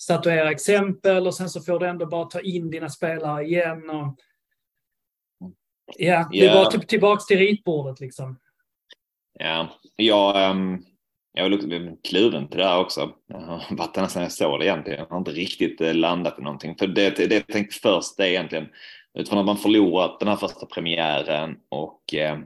[0.00, 3.90] statuera exempel och sen så får du ändå bara ta in dina spelare igen.
[3.90, 4.16] Och,
[5.98, 8.38] Ja, det är bara typ tillbaka till ritbordet liksom.
[9.38, 10.84] Ja, jag, um,
[11.32, 13.12] jag är lite kluven till det här också.
[13.26, 14.98] Jag har varit där nästan jag såg det egentligen.
[14.98, 16.76] Jag har inte riktigt eh, landat i någonting.
[16.78, 18.68] För det, det jag tänkte först det är egentligen
[19.14, 22.38] utifrån att man förlorat den här första premiären och eh,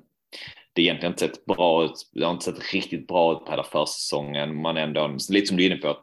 [0.72, 2.10] det egentligen inte sett bra ut.
[2.12, 4.62] Det har inte sett riktigt bra ut på hela försäsongen.
[4.62, 5.96] Man ändå, lite som du är inne på,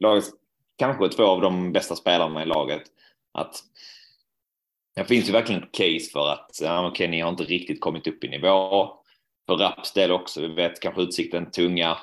[0.00, 0.24] laget
[0.76, 2.82] kanske är två av de bästa spelarna i laget.
[3.32, 3.54] Att
[4.96, 8.06] det finns ju verkligen ett case för att okej, okay, ni har inte riktigt kommit
[8.06, 8.88] upp i nivå.
[9.46, 11.96] För Raps del också, vi vet kanske utsikten tunga.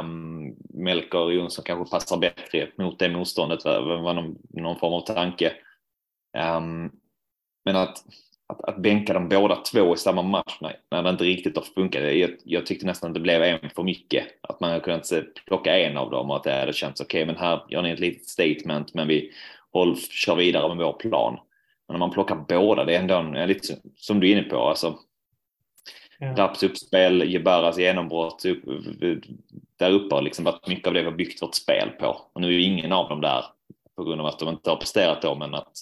[0.00, 5.00] Um, Melker och Jonsson kanske passar bättre mot det motståndet, var någon, någon form av
[5.00, 5.52] tanke.
[6.38, 6.92] Um,
[7.64, 8.04] men att,
[8.46, 11.64] att, att bänka dem båda två i samma match när, när det inte riktigt har
[11.64, 12.02] funkat.
[12.02, 14.26] Jag, jag tyckte nästan att det blev en för mycket.
[14.40, 15.12] Att man hade kunnat
[15.46, 17.90] plocka en av dem och att det hade känts okej, okay, men här gör ni
[17.90, 19.32] ett litet statement, men vi
[19.72, 21.38] håll, kör vidare med vår plan.
[21.88, 24.68] Men om man plockar båda, det är ändå en, lite som du är inne på,
[24.68, 24.98] alltså.
[26.18, 26.34] Ja.
[26.36, 28.64] Raps uppspel, Jebaras genombrott upp,
[29.76, 32.20] där uppe har liksom varit mycket av det vi har byggt vårt spel på.
[32.32, 33.44] Och nu är ju ingen av dem där
[33.96, 35.72] på grund av att de inte har presterat då, men att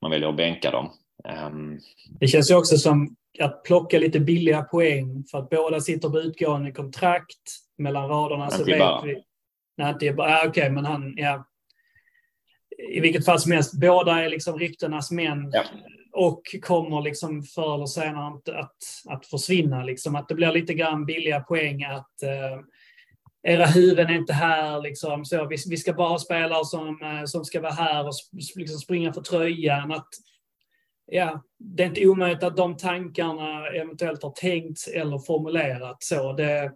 [0.00, 0.90] man väljer att bänka dem.
[1.46, 1.80] Um...
[2.20, 6.20] Det känns ju också som att plocka lite billiga poäng för att båda sitter på
[6.20, 8.50] utgående kontrakt mellan raderna.
[8.50, 9.22] Så vet vi...
[9.76, 10.38] Nej, inte bara.
[10.38, 11.44] Okej, okay, men han, ja
[12.90, 15.64] i vilket fall som helst, båda är liksom ryktenas män ja.
[16.12, 18.76] och kommer liksom förr eller senare att, att,
[19.08, 19.84] att försvinna.
[19.84, 20.16] Liksom.
[20.16, 22.60] Att det blir lite grann billiga poäng att eh,
[23.42, 24.82] era huvuden är inte här.
[24.82, 25.24] Liksom.
[25.24, 28.12] Så vi, vi ska bara ha spelare som, eh, som ska vara här och
[28.56, 29.92] liksom springa för tröjan.
[29.92, 30.08] Att,
[31.06, 36.32] ja, det är inte omöjligt att de tankarna eventuellt har tänkts eller formulerats så.
[36.32, 36.72] Det,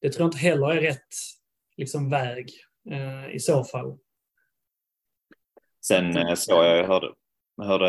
[0.00, 1.08] det tror jag inte heller är rätt
[1.76, 2.50] liksom, väg
[2.90, 3.98] eh, i så fall.
[5.86, 7.12] Sen eh, så jag hörde,
[7.62, 7.88] hörde,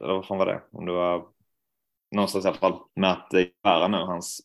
[0.00, 0.62] eller vad fan var det?
[0.72, 1.26] Om det var
[2.14, 3.32] någonstans i alla fall, med att
[3.64, 4.40] Jara nu, hans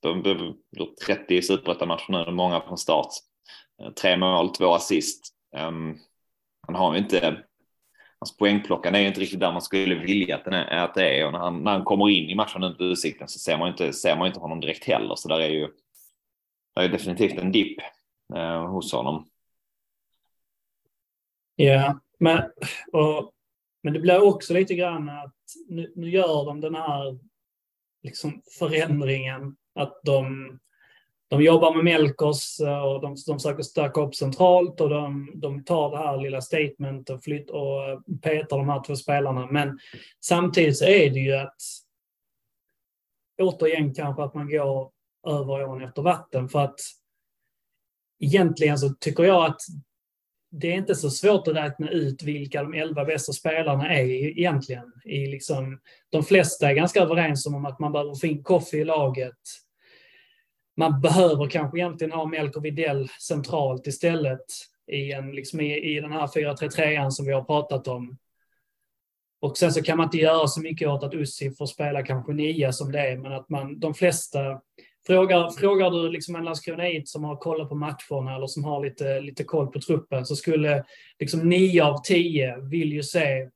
[0.71, 3.08] gjort 30 superettan-matcher nu, många från start.
[3.82, 5.34] Eh, tre mål, två assist.
[5.58, 5.99] Um,
[6.67, 7.43] han har ju inte,
[8.19, 11.19] hans poängplockande är ju inte riktigt där man skulle vilja att, den är, att det
[11.19, 13.69] är och när han, när han kommer in i matchen under utsikten så ser man
[13.69, 15.67] inte, ser man inte honom direkt heller så där är ju,
[16.75, 17.77] det är definitivt en dipp
[18.36, 19.27] eh, hos honom.
[21.56, 22.43] Ja, men,
[22.91, 23.31] och,
[23.84, 25.36] men det blir också lite grann att
[25.67, 27.19] nu, nu gör de den här
[28.03, 29.55] liksom förändringen.
[29.75, 30.49] Att de,
[31.27, 35.63] de jobbar med Melkos eh, och de, de försöker stärka upp centralt och de, de
[35.63, 39.45] tar det här lilla statement och, flytt, och eh, petar de här två spelarna.
[39.45, 39.79] Men
[40.19, 41.62] samtidigt så är det ju att
[43.41, 44.91] återigen kanske att man går
[45.27, 46.79] över ån efter vatten för att
[48.19, 49.62] egentligen så tycker jag att
[50.52, 54.94] det är inte så svårt att räkna ut vilka de elva bästa spelarna är egentligen.
[55.06, 58.84] I liksom, de flesta är ganska överens om att man behöver få in Koffe i
[58.84, 59.38] laget.
[60.78, 64.46] Man behöver kanske egentligen ha Melko Videll centralt istället
[64.92, 68.18] i, en, liksom i, i den här 4-3-3 som vi har pratat om.
[69.42, 72.34] Och sen så kan man inte göra så mycket åt att Ussi får spela kanske
[72.34, 74.62] nia som det är, men att man, de flesta
[75.08, 79.22] Frågar, frågar du liksom en Landskronaid som har kollat på matcherna eller som har lite,
[79.22, 80.84] lite koll på truppen så skulle
[81.20, 83.50] liksom nio av tio vill ju se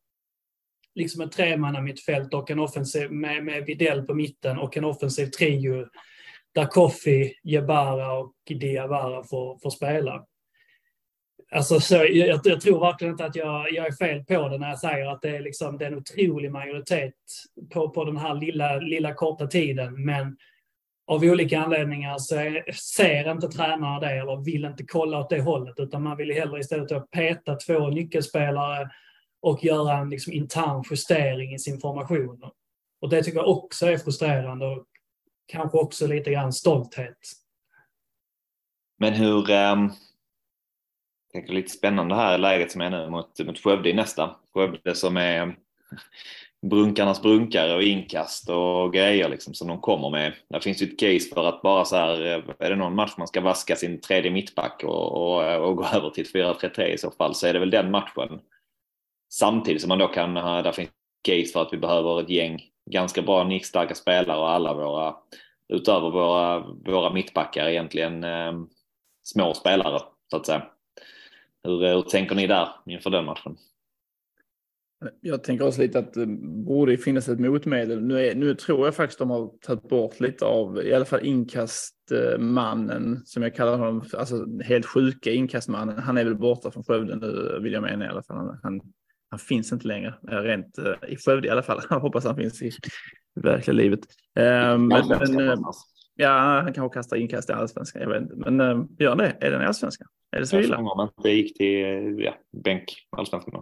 [0.96, 5.88] liksom ett tremannamittfält och en offensiv med, med Videll på mitten och en offensiv trio
[6.56, 10.26] där Koffi, Jebara och Diawara får, får spela.
[11.52, 14.70] Alltså, så, jag, jag, tror verkligen inte att jag, jag är fel på det när
[14.70, 17.14] jag säger att det är, liksom, det är en otrolig majoritet
[17.74, 20.06] på, på den här lilla, lilla korta tiden.
[20.06, 20.38] Men
[21.08, 22.36] av olika anledningar så
[22.74, 26.60] ser inte tränarna det eller vill inte kolla åt det hållet utan man vill hellre
[26.60, 28.89] istället peta två nyckelspelare
[29.41, 32.41] och göra en liksom intern justering i sin formation.
[33.02, 34.86] Och det tycker jag också är frustrerande och
[35.46, 37.18] kanske också lite grann stolthet.
[38.98, 39.91] Men hur, um,
[41.34, 44.36] tänker lite spännande här läget som är nu mot, mot Skövde i nästa.
[44.54, 45.56] Skövde som är
[46.69, 50.34] brunkarnas brunkare och inkast och grejer liksom som de kommer med.
[50.49, 53.13] Där finns ju ett case för att bara så här, eh, är det någon match
[53.17, 57.12] man ska vaska sin tredje mittback och, och, och gå över till 4-3-3 i så
[57.12, 58.39] fall så är det väl den matchen.
[59.34, 60.89] Samtidigt som man då kan, där finns
[61.25, 65.15] case för att vi behöver ett gäng ganska bra nickstarka spelare och alla våra,
[65.73, 68.54] utöver våra, våra mittbackar egentligen eh,
[69.23, 69.99] små spelare
[70.32, 70.65] så att säga.
[71.63, 73.58] Hur, eh, hur tänker ni där inför den matchen?
[75.22, 76.26] Jag tänker också lite att det
[76.66, 78.02] borde finnas ett motmedel.
[78.02, 81.26] Nu, är, nu tror jag faktiskt de har tagit bort lite av, i alla fall
[81.26, 85.98] inkastmannen, som jag kallar honom, alltså helt sjuka inkastmannen.
[85.98, 88.58] Han är väl borta från Skövde nu, vill jag mena i alla fall.
[88.64, 88.82] Han,
[89.30, 91.82] han finns inte längre, rent uh, i Skövde i alla fall.
[91.90, 92.72] Jag hoppas han finns i
[93.36, 94.00] verkliga livet.
[94.40, 95.56] Uh, men, men uh,
[96.16, 98.52] ja, han kanske kastar inkast i allsvenskan, jag vet inte.
[98.52, 99.38] Men gör det?
[99.40, 100.08] Är den i allsvenskan?
[100.32, 100.76] Är det så illa?
[100.76, 103.54] Jag om inte gick till ja, bänk, allsvenskan.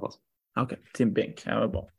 [0.56, 1.42] Okej, okay, till en bänk.
[1.46, 1.90] Ja, bra.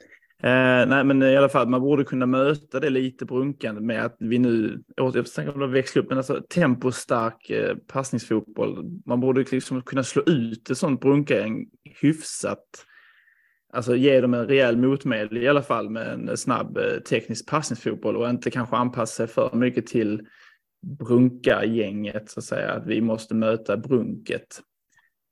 [0.43, 4.17] Eh, nej, men i alla fall, man borde kunna möta det lite brunkande med att
[4.19, 9.01] vi nu, jag tänker växla upp, men alltså tempostark eh, passningsfotboll.
[9.07, 11.67] Man borde liksom kunna slå ut ett sånt brunkagäng
[12.01, 12.87] hyfsat.
[13.73, 18.17] Alltså ge dem en rejäl motmedel i alla fall med en snabb eh, teknisk passningsfotboll
[18.17, 20.27] och inte kanske anpassa sig för mycket till
[20.99, 22.73] brunkargänget så att säga.
[22.73, 24.61] Att vi måste möta brunket.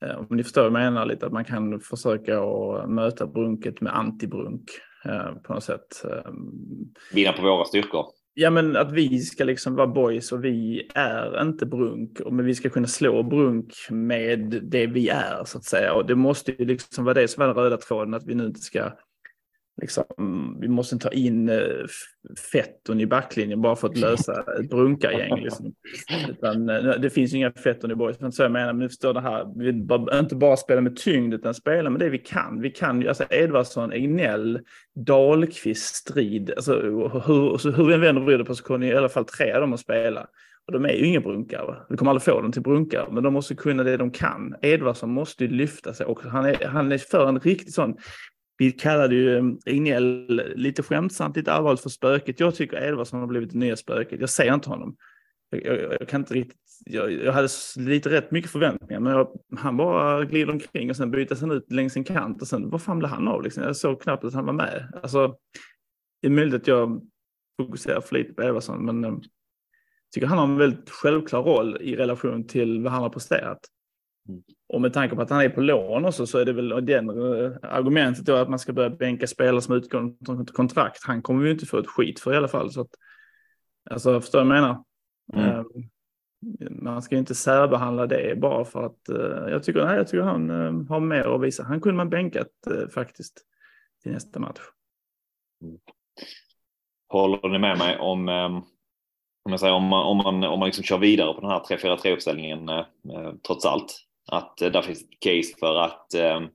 [0.03, 3.81] Eh, om ni förstår vad jag menar lite, att man kan försöka att möta brunket
[3.81, 4.62] med antibrunk
[5.05, 6.05] eh, på något sätt.
[6.05, 6.51] Ehm,
[7.12, 8.05] Vinna på våra styrkor.
[8.35, 12.55] Ja, men att vi ska liksom vara boys och vi är inte brunk, men vi
[12.55, 15.93] ska kunna slå brunk med det vi är så att säga.
[15.95, 18.47] Och det måste ju liksom vara det som är den röda tråden, att vi nu
[18.47, 18.93] inte ska
[19.83, 20.05] liksom,
[20.61, 21.59] vi måste ta in eh,
[22.53, 25.42] fetton i backlinjen bara för att lösa ett brunkargäng.
[25.42, 25.73] Liksom.
[26.29, 28.16] Utan, eh, det finns ju inga fetton i boys.
[28.31, 31.55] Så jag menar, men förstår det här, vi bara, inte bara spela med tyngd utan
[31.55, 32.61] spela med det vi kan.
[32.61, 34.61] Vi kan ju, alltså Edvardsson, Egnell,
[35.07, 36.81] Dahlqvist, Strid, alltså
[37.27, 39.53] hur, så hur vi än vänder och vrider på så kommer i alla fall tre
[39.53, 40.27] av dem att spela.
[40.66, 41.77] Och de är ju inga brunkare.
[41.88, 44.55] Vi kommer aldrig få dem till brunkare, men de måste kunna det de kan.
[44.62, 47.97] Edvardsson måste ju lyfta sig och han är, han är för en riktig sån
[48.62, 52.40] vi kallade ju eh, Ignell lite skämtsamt, lite allvarligt för spöket.
[52.40, 54.20] Jag tycker Edvardsson har blivit det nya spöket.
[54.20, 54.96] Jag ser inte honom.
[55.51, 59.29] Jag, jag, jag kan inte riktigt, jag, jag, hade lite rätt mycket förväntningar, men jag,
[59.57, 62.83] han bara glider omkring och sen byter han ut längs en kant och sen, vad
[62.83, 63.62] fan blev han av liksom?
[63.62, 64.92] Jag såg knappt att han var med.
[65.03, 65.37] Alltså,
[66.20, 67.03] det är möjligt att jag
[67.61, 69.25] fokuserar för lite på Edvardsson, men jag
[70.14, 73.59] tycker han har en väldigt självklar roll i relation till vad han har presterat.
[74.29, 74.42] Mm.
[74.72, 77.11] Och med tanke på att han är på lån också så är det väl den
[77.62, 81.04] argumentet då att man ska börja bänka spelare som utgår från kontrakt.
[81.06, 82.72] Han kommer ju inte få ett skit för i alla fall.
[82.72, 82.90] Så att,
[83.90, 84.85] alltså, förstår jag menar?
[85.35, 85.58] Mm.
[85.58, 85.66] Um,
[86.70, 90.50] man ska inte särbehandla det bara för att uh, jag, tycker, nej, jag tycker han
[90.50, 91.62] uh, har mer att visa.
[91.62, 92.48] Han kunde man bänkat
[92.94, 93.40] faktiskt
[94.02, 94.61] till nästa match.
[95.62, 95.78] Mm.
[97.08, 98.56] Håller ni med mig om, um,
[99.42, 101.61] om, jag säger, om man, om man, om man liksom kör vidare på den här
[101.61, 102.70] 3-4-3 uppställningen
[103.46, 104.08] trots allt?
[104.26, 106.48] Att där finns ett case för att um,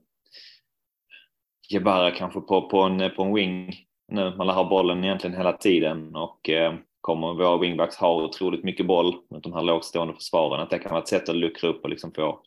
[1.68, 3.74] Jebara kanske på, på, en, på en wing
[4.08, 6.50] nu, man lär ha bollen egentligen hela tiden och
[7.00, 10.60] kommer våra wingbacks ha otroligt mycket boll mot de här lågstående försvaren.
[10.60, 12.42] Att det kan vara ett sätt att luckra upp och liksom få,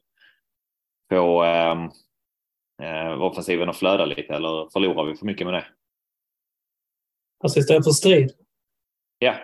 [1.10, 1.88] få eh,
[2.82, 5.66] eh, offensiven att flöda lite eller förlorar vi för mycket med det?
[7.44, 8.32] Alltså istället för strid?
[9.20, 9.36] Ja.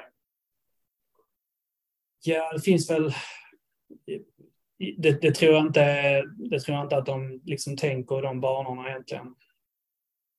[2.23, 3.13] Ja, det finns väl...
[4.97, 5.81] Det, det, tror jag inte,
[6.21, 9.35] det tror jag inte att de liksom tänker de banorna egentligen.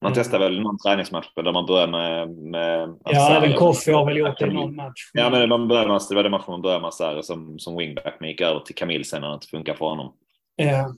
[0.02, 2.28] Man testar väl någon träningsmatch där man börjar med...
[2.30, 5.10] med ja, även Koffi har väl gjort det i någon match.
[5.12, 7.76] Ja, men man börjar med, det var den matchen man började med Sarri som, som
[7.76, 10.14] wingback, men gick över till Camille sen när det inte funkar för honom.
[10.56, 10.94] Ja.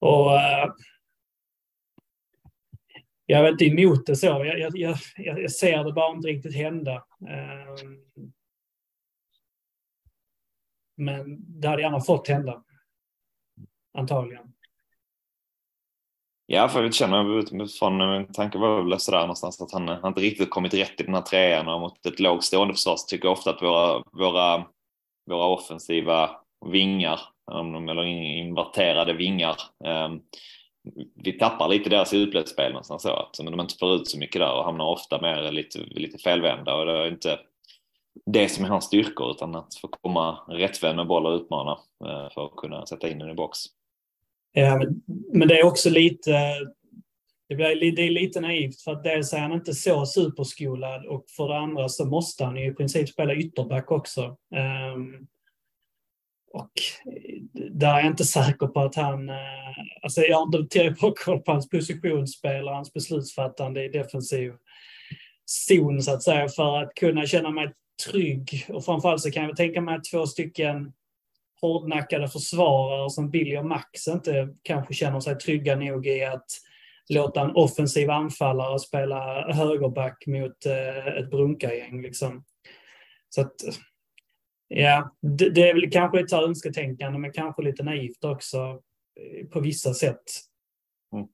[0.00, 0.26] Och...
[0.26, 0.72] Uh,
[3.26, 4.26] jag är inte emot det så.
[4.26, 6.94] Jag, jag, jag, jag, ser det bara inte riktigt hända.
[6.94, 8.24] Uh,
[10.96, 12.62] men det hade gärna fått hända.
[13.98, 14.52] Antagligen.
[16.46, 20.20] Ja, för jag känner utifrån min tanke var väl sådär någonstans att han, han inte
[20.20, 23.32] riktigt kommit rätt i den här trean och mot ett lågstående försvar så tycker jag
[23.32, 24.64] ofta att våra, våra,
[25.30, 26.30] våra offensiva
[26.66, 27.20] vingar,
[27.90, 30.22] eller inverterade vingar, um,
[31.14, 34.52] vi tappar lite deras utläggsspel någonstans så att de inte får ut så mycket där
[34.52, 37.38] och hamnar ofta mer lite, lite felvända och det är inte
[38.26, 41.72] det som är hans styrkor utan att få komma rättvänd med boll och utmana
[42.04, 43.58] eh, för att kunna sätta in den i box.
[44.52, 45.02] Ja, men,
[45.32, 46.54] men det är också lite,
[47.48, 51.24] det, blir, det är lite naivt för att dels är han inte så superskolad och
[51.36, 54.36] för det andra så måste han ju i princip spela ytterback också.
[54.54, 55.26] Ehm,
[56.52, 56.70] och
[57.70, 59.28] där är jag inte säker på att han...
[59.28, 59.36] Eh,
[60.02, 64.52] alltså jag har inte tillräckligt bra koll på hans positionsspel och hans beslutsfattande i defensiv
[65.46, 67.72] zon så att säga för att kunna känna mig
[68.04, 68.66] trygg.
[68.68, 70.92] Och framförallt så kan jag tänka mig att två stycken
[71.60, 76.46] hårdnackade försvarare som Billy och Max inte kanske känner sig trygga nog i att
[77.08, 82.02] låta en offensiv anfallare spela högerback mot eh, ett brunkargäng.
[82.02, 82.44] Liksom.
[83.28, 83.54] Så att,
[84.68, 88.58] ja, det, det är väl kanske ett önsketänkande, men kanske lite naivt också
[89.20, 90.24] eh, på vissa sätt.
[91.14, 91.26] Mm.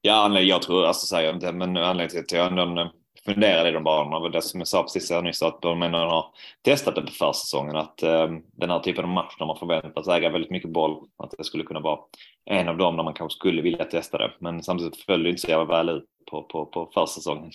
[0.00, 2.90] Ja, jag tror, alltså säger inte, men anledningen till att jag ändå eh,
[3.34, 4.28] funderade i de banorna.
[4.28, 6.26] det som jag sa precis här nyss, att de ändå har
[6.62, 7.76] testat det på försäsongen.
[7.76, 11.34] Att eh, den här typen av match där man förväntas äga väldigt mycket boll, att
[11.38, 11.98] det skulle kunna vara
[12.44, 14.30] en av dem där man kanske skulle vilja testa det.
[14.38, 17.50] Men samtidigt föll det inte så jävla väl ut på, på, på försäsongen.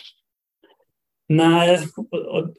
[1.29, 1.79] Nej,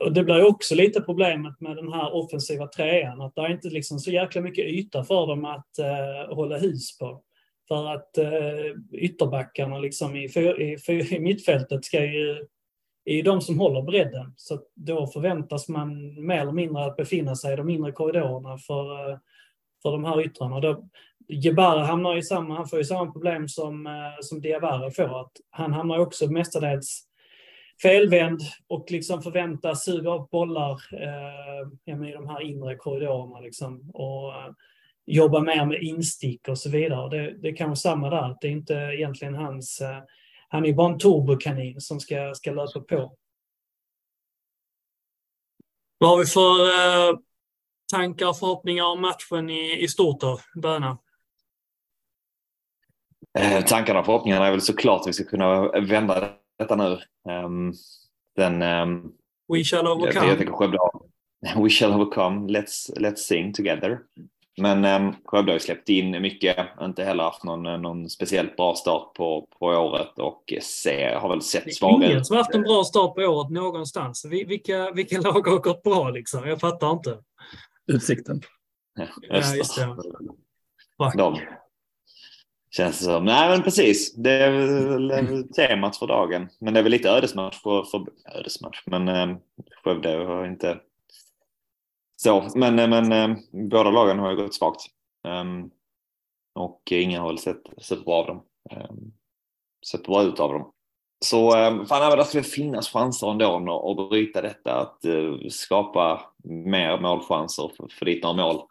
[0.00, 3.68] och det blir också lite problemet med den här offensiva trean, att det är inte
[3.68, 7.22] liksom så jäkla mycket yta för dem att eh, hålla hus på.
[7.68, 12.46] För att eh, ytterbackarna liksom i, i, i mittfältet ska ju
[13.04, 14.34] är ju de som håller bredden.
[14.36, 19.10] Så då förväntas man mer eller mindre att befinna sig i de inre korridorerna för,
[19.10, 19.18] eh,
[19.82, 20.60] för de här yttrarna.
[20.60, 20.88] Då,
[21.28, 25.20] Jebara hamnar i samma, han får ju samma problem som, eh, som Diawara får.
[25.20, 27.04] Att han hamnar också mestadels
[27.82, 33.40] felvänd och liksom förväntas suga upp bollar eh, i de här inre korridorerna.
[33.40, 34.52] Liksom, och eh,
[35.06, 37.08] jobba mer med instick och så vidare.
[37.08, 39.98] Det, det är kanske samma där, det är inte egentligen hans eh,
[40.48, 43.16] han är bara en turbokanin som ska, ska löpa på.
[45.98, 47.18] Vad har vi för eh,
[47.92, 50.98] tankar och förhoppningar om matchen i, i stort då, Böna?
[53.38, 56.98] Eh, tankarna och förhoppningarna är väl såklart att vi ska kunna vända detta nu.
[57.44, 57.72] Um,
[58.36, 59.12] den, um,
[59.48, 60.26] We shall overcome.
[60.26, 60.78] Jag, jag Skövde
[61.56, 62.52] We shall overcome.
[62.52, 64.00] Let's, let's sing together.
[64.56, 68.56] Men eh, Skövde har ju släppt in mycket, inte heller haft någon, eh, någon speciellt
[68.56, 72.10] bra start på, på året och se, har väl sett svagare.
[72.10, 74.24] Ingen som haft en bra start på året någonstans.
[74.24, 76.48] Vilka, vilka lag har gått bra liksom?
[76.48, 77.18] Jag fattar inte.
[77.86, 78.40] Utsikten.
[78.94, 79.96] Ja, ja just det.
[81.16, 81.38] De.
[82.70, 83.24] Känns det som.
[83.24, 86.48] Nej men precis, det är väl temat för dagen.
[86.60, 88.06] Men det är väl lite ödesmatch för, för
[88.38, 88.82] ödesmatch.
[88.86, 89.36] Men eh,
[89.84, 90.78] Skövde har inte
[92.24, 93.36] så, men, men eh,
[93.70, 94.80] båda lagen har ju gått svagt.
[95.28, 95.70] Um,
[96.54, 98.44] och ingen har väl sett, sett bra av dem.
[98.70, 99.12] Um,
[99.90, 100.72] sett bra ut av dem.
[101.24, 107.00] Så eh, fan, det ska finnas chanser ändå att bryta detta, att uh, skapa mer
[107.00, 108.62] målchanser, för, för dit några mål.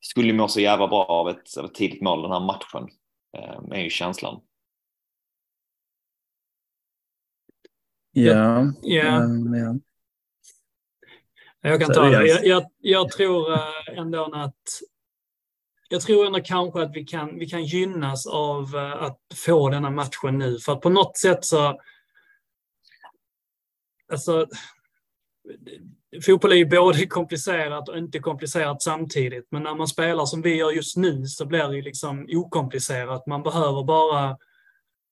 [0.00, 2.88] Skulle må så jävla bra av ett, av ett tidigt mål den här matchen,
[3.72, 4.40] är ju känslan.
[8.12, 8.72] Ja.
[8.82, 9.22] Ja.
[9.22, 9.89] Um, ja.
[11.62, 12.26] Jag kan ta det.
[12.26, 13.58] Jag, jag, jag tror
[13.96, 14.54] ändå att
[15.92, 20.38] jag tror ändå kanske att vi kan, vi kan gynnas av att få denna matchen
[20.38, 20.58] nu.
[20.58, 21.80] För att på något sätt så...
[24.12, 24.46] Alltså,
[26.26, 29.48] fotboll är ju både komplicerat och inte komplicerat samtidigt.
[29.50, 33.26] Men när man spelar som vi gör just nu så blir det ju liksom okomplicerat.
[33.26, 34.36] Man behöver bara...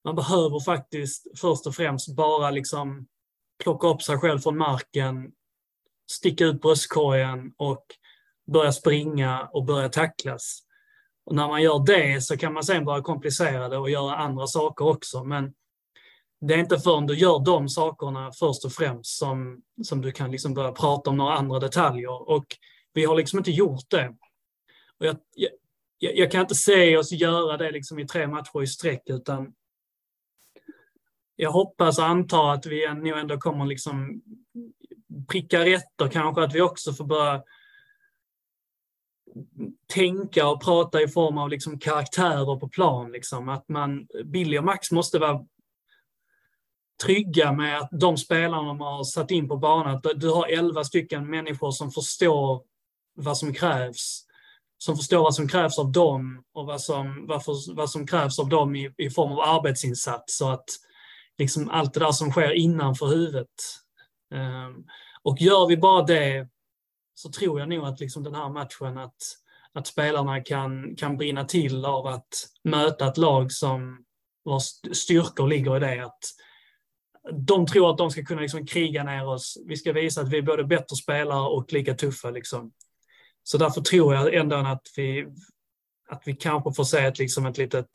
[0.05, 3.07] Man behöver faktiskt först och främst bara liksom
[3.63, 5.33] plocka upp sig själv från marken,
[6.11, 7.87] sticka ut bröstkorgen och
[8.53, 10.63] börja springa och börja tacklas.
[11.25, 14.47] Och när man gör det så kan man sen börja komplicera det och göra andra
[14.47, 15.25] saker också.
[15.25, 15.55] Men
[16.41, 20.31] det är inte förrän du gör de sakerna först och främst som, som du kan
[20.31, 22.31] liksom börja prata om några andra detaljer.
[22.31, 22.47] Och
[22.93, 24.15] vi har liksom inte gjort det.
[24.99, 28.67] Och jag, jag, jag kan inte se oss göra det liksom i tre matcher i
[28.67, 29.53] sträck, utan
[31.37, 34.23] jag hoppas och antar att vi nog ändå kommer liksom
[35.29, 37.43] pricka rätt och kanske att vi också får börja
[39.87, 43.13] tänka och prata i form av liksom karaktärer på plan.
[43.13, 43.49] Liksom.
[43.49, 45.45] Att man, Billy och Max måste vara
[47.05, 50.85] trygga med att de spelarna de har satt in på banan, att du har elva
[50.85, 52.63] stycken människor som förstår
[53.15, 54.25] vad som krävs.
[54.79, 58.39] Som förstår vad som krävs av dem och vad som, vad, för, vad som krävs
[58.39, 60.39] av dem i, i form av arbetsinsats.
[60.39, 60.65] Så att
[61.39, 63.49] liksom allt det där som sker innanför huvudet.
[64.35, 64.85] Ehm,
[65.23, 66.49] och gör vi bara det
[67.15, 69.17] så tror jag nog att liksom den här matchen att,
[69.73, 72.29] att spelarna kan, kan brinna till av att
[72.65, 74.05] möta ett lag som
[74.45, 76.05] vars styrkor ligger i det.
[76.05, 76.25] Att
[77.33, 79.59] de tror att de ska kunna liksom kriga ner oss.
[79.67, 82.31] Vi ska visa att vi är både bättre spelare och lika tuffa.
[82.31, 82.73] Liksom.
[83.43, 85.27] Så därför tror jag ändå att vi,
[86.09, 87.91] att vi kanske får se ett, liksom ett litet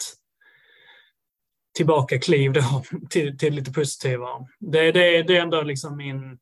[1.75, 4.45] tillbaka-kliv då, till, till lite positivare.
[4.59, 6.37] Det, det, det är ändå liksom min,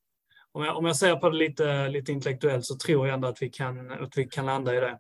[0.52, 3.42] om jag, om jag ser på det lite, lite intellektuellt så tror jag ändå att
[3.42, 5.00] vi kan, att vi kan landa i det.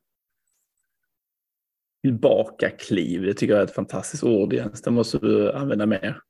[2.04, 4.82] Tillbaka-kliv, det tycker jag är ett fantastiskt ord Jens.
[4.82, 6.22] Det måste du använda mer.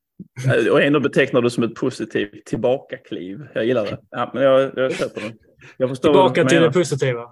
[0.71, 3.47] Och ändå betecknar du som ett positivt tillbaka-kliv.
[3.53, 3.97] Jag gillar det.
[4.09, 5.33] Ja, men jag, jag köper det.
[5.77, 7.29] Jag Tillbaka till det positiva.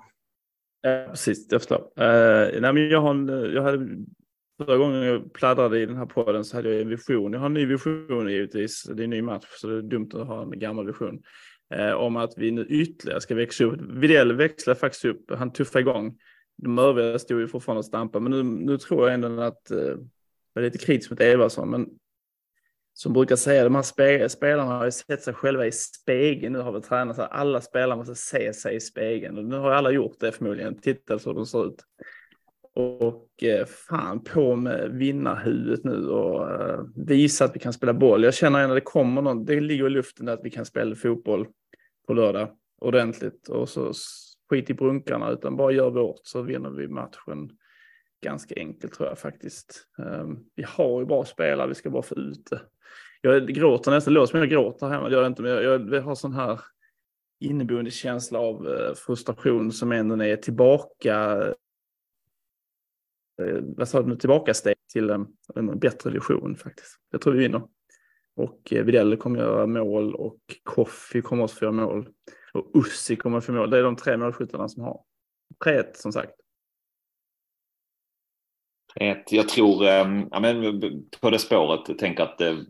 [0.82, 1.48] Ja, precis.
[1.50, 1.78] Jag förstår.
[1.78, 3.88] Uh, nej, men jag, har en, jag hade
[4.60, 7.34] Förra gången jag pladdrade i den här podden så hade jag en vision.
[7.34, 8.84] Jag har en ny vision givetvis.
[8.84, 11.22] Det är en ny match så det är dumt att ha en gammal vision
[11.74, 13.82] eh, om att vi nu ytterligare ska växa upp.
[13.82, 16.18] Videll växlar faktiskt upp, han tuffar igång.
[16.58, 19.78] De övriga stod ju fortfarande och stampade, men nu, nu tror jag ändå att, eh,
[20.54, 21.90] jag är lite kritisk mot Evarsson, men
[22.94, 26.54] som brukar säga, de här spe, spelarna har ju sett sig själva i spegeln.
[26.54, 27.30] Nu har vi tränat så här.
[27.30, 29.38] alla spelare måste se sig i spegeln.
[29.38, 31.84] Och nu har alla gjort det förmodligen, tittat så de ser ut.
[32.80, 38.24] Och eh, fan på med vinnarhuvudet nu och eh, visa att vi kan spela boll.
[38.24, 41.48] Jag känner när det kommer någon, det ligger i luften att vi kan spela fotboll
[42.08, 42.50] på lördag
[42.82, 43.94] ordentligt och så
[44.50, 47.50] skit i brunkarna utan bara gör vårt så vinner vi matchen
[48.24, 49.88] ganska enkelt tror jag faktiskt.
[49.98, 52.62] Um, vi har ju bra spelare, vi ska bara få ut det.
[53.22, 55.64] Jag gråter nästan, låt låter som jag gråter hemma, det gör jag inte, men jag,
[55.64, 56.60] jag, jag har sån här
[57.40, 61.44] inneboende känsla av eh, frustration som ändå är tillbaka
[63.40, 64.16] Eh, vad sa du nu,
[64.92, 67.00] till en, en bättre vision faktiskt.
[67.12, 67.62] Jag tror vi vinner.
[68.36, 68.84] Och eh,
[69.18, 72.10] kommer göra mål och Koffi kommer också få göra mål.
[72.54, 73.70] Och Ussi kommer att få mål.
[73.70, 75.04] Det är de tre målskyttarna som har.
[75.66, 76.32] 3-1 som sagt.
[78.98, 80.82] 3 Jag tror, ehm, ja, men
[81.22, 82.66] på det spåret, jag tänker att det,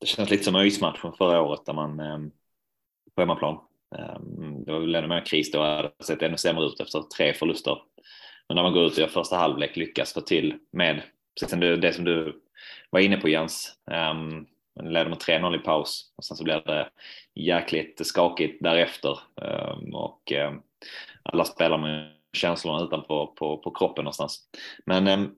[0.00, 2.30] det känns lite som ÖIS-matchen förra året där man ehm,
[3.14, 3.58] på hemmaplan.
[3.98, 7.02] Ehm, det var väl ännu mer kris då, det hade sett ännu sämre ut efter
[7.16, 7.78] tre förluster.
[8.48, 11.02] Men när man går ut och gör första halvlek lyckas få till med
[11.80, 12.42] det som du
[12.90, 13.72] var inne på Jens.
[13.90, 14.46] Ehm,
[14.76, 16.88] man leder med 3-0 i paus och sen så blir det
[17.34, 19.18] jäkligt skakigt därefter.
[19.34, 20.62] um, och um,
[21.22, 24.40] alla spelar med känslorna utanpå på, på kroppen någonstans.
[24.86, 25.34] Men um,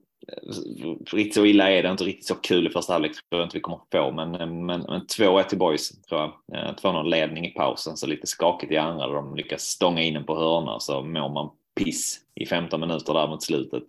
[1.11, 3.57] riktigt så illa är det inte riktigt så kul i första halvlek tror jag inte
[3.57, 4.11] vi kommer få.
[4.11, 6.59] Men, men, men 2-1 till boys tror jag.
[6.59, 10.13] Eh, 2-0 ledning i pausen så lite skakigt i andra där de lyckas stånga in
[10.13, 11.49] den på hörna så mår man
[11.83, 13.83] piss i 15 minuter där mot slutet.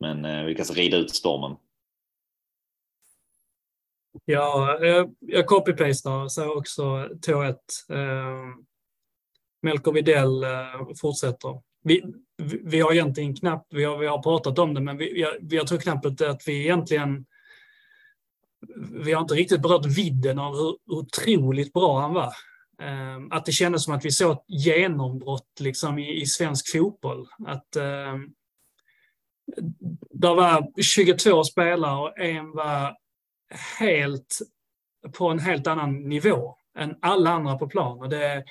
[0.00, 1.56] Men eh, lyckas rida ut stormen
[4.24, 6.82] Ja, jag, jag copy-pastar så också
[7.26, 7.56] 2-1.
[7.88, 8.54] Eh,
[9.62, 11.62] Melker Videll eh, fortsätter.
[11.82, 12.04] Vi,
[12.36, 15.34] vi, vi, har egentligen knappt, vi har, vi har pratat om det, men vi, jag,
[15.40, 17.26] jag tror knappt att vi egentligen
[19.04, 22.32] vi har inte riktigt berört vidden av hur otroligt bra han var.
[22.82, 27.28] Eh, att det kändes som att vi såg ett genombrott liksom i, i svensk fotboll.
[27.46, 28.16] Att eh,
[30.10, 32.96] det var 22 spelare och en var
[33.78, 34.38] helt
[35.12, 37.98] på en helt annan nivå än alla andra på plan.
[37.98, 38.44] Och det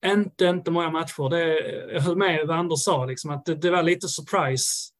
[0.00, 1.30] är inte, inte många matcher.
[1.30, 1.60] Det,
[1.92, 4.92] jag höll med vad Anders sa, liksom, att det, det var lite surprise.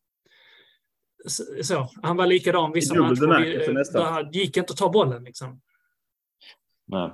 [1.63, 4.33] Så, han var likadan vissa matcher.
[4.33, 5.25] Det gick inte att ta bollen.
[5.25, 5.61] Liksom.
[6.87, 7.11] Nej.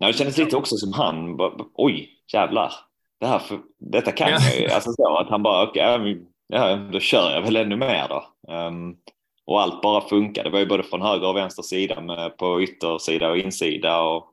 [0.00, 1.36] Nej, det kändes lite också som han,
[1.74, 2.72] oj, jävlar.
[3.20, 4.38] Det här för, detta kan ja.
[4.40, 4.68] jag ju.
[4.68, 6.16] Alltså så att han bara, okej, okay,
[6.46, 8.52] ja, då kör jag väl ännu mer då.
[8.52, 8.96] Um,
[9.46, 10.48] och allt bara funkade.
[10.48, 14.24] Det var ju både från höger och vänster sida med på yttersida och insida och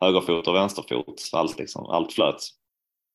[0.00, 1.30] högerfot och vänsterfot.
[1.32, 2.40] Allt, liksom, allt flöt.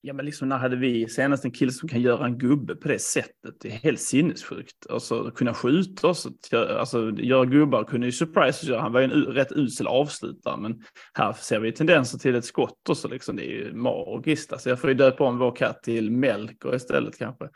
[0.01, 2.87] Ja, men liksom när hade vi senast en kille som kan göra en gubbe på
[2.87, 3.55] det sättet?
[3.61, 4.89] Det är helt sinnessjukt.
[4.89, 8.81] Alltså kunna skjuta oss, alltså göra gubbar kunde ju surprise göra.
[8.81, 10.83] Han var ju en rätt usel avslutare, men
[11.13, 13.35] här ser vi tendenser till ett skott och så liksom.
[13.35, 14.53] Det är ju magiskt.
[14.53, 17.49] Alltså jag får ju döpa om vår katt till Melker istället kanske.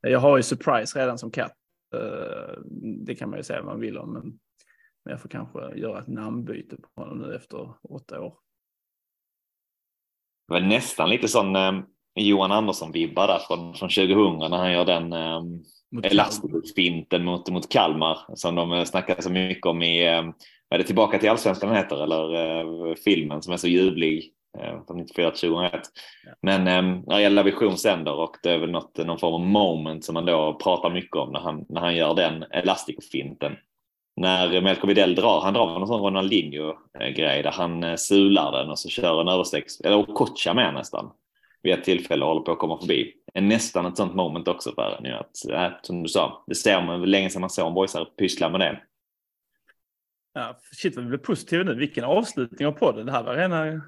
[0.00, 1.54] Jag har ju surprise redan som katt.
[1.94, 2.62] Eh,
[3.06, 4.38] det kan man ju säga vad man vill om, men
[5.04, 8.45] jag får kanske göra ett namnbyte på honom nu efter åtta år.
[10.48, 11.72] Det var nästan lite sån eh,
[12.14, 15.42] Johan Andersson-vibbar där från, från 2000 när han gör den eh,
[16.02, 20.22] elastikfinten mot, mot Kalmar som de snackar så mycket om i, eh,
[20.70, 24.96] är det Tillbaka till allsvenskan heter eller eh, filmen som är så ljuvlig eh, från
[24.96, 25.72] 94 till 2001.
[26.24, 26.32] Ja.
[26.42, 26.66] Men
[27.10, 30.26] eh, gäller Vision sänder och det är väl något, någon form av moment som man
[30.26, 33.56] då pratar mycket om när han, när han gör den elastikfinten
[34.16, 38.78] när Melker Widell drar, han drar någon sån Ronaldinho-grej där han eh, sular den och
[38.78, 41.12] så kör en överstecks, eller Okocha med nästan
[41.62, 43.14] vid ett tillfälle och håller på att komma förbi.
[43.34, 45.14] Är nästan ett sånt moment också för en.
[45.14, 48.48] Att, äh, som du sa, det ser man länge sedan man såg en boysare pyssla
[48.48, 48.82] med det.
[50.34, 51.74] Ja, shit vad vi blev positiva nu.
[51.74, 53.06] Vilken avslutning av podden.
[53.06, 53.80] Det här var rena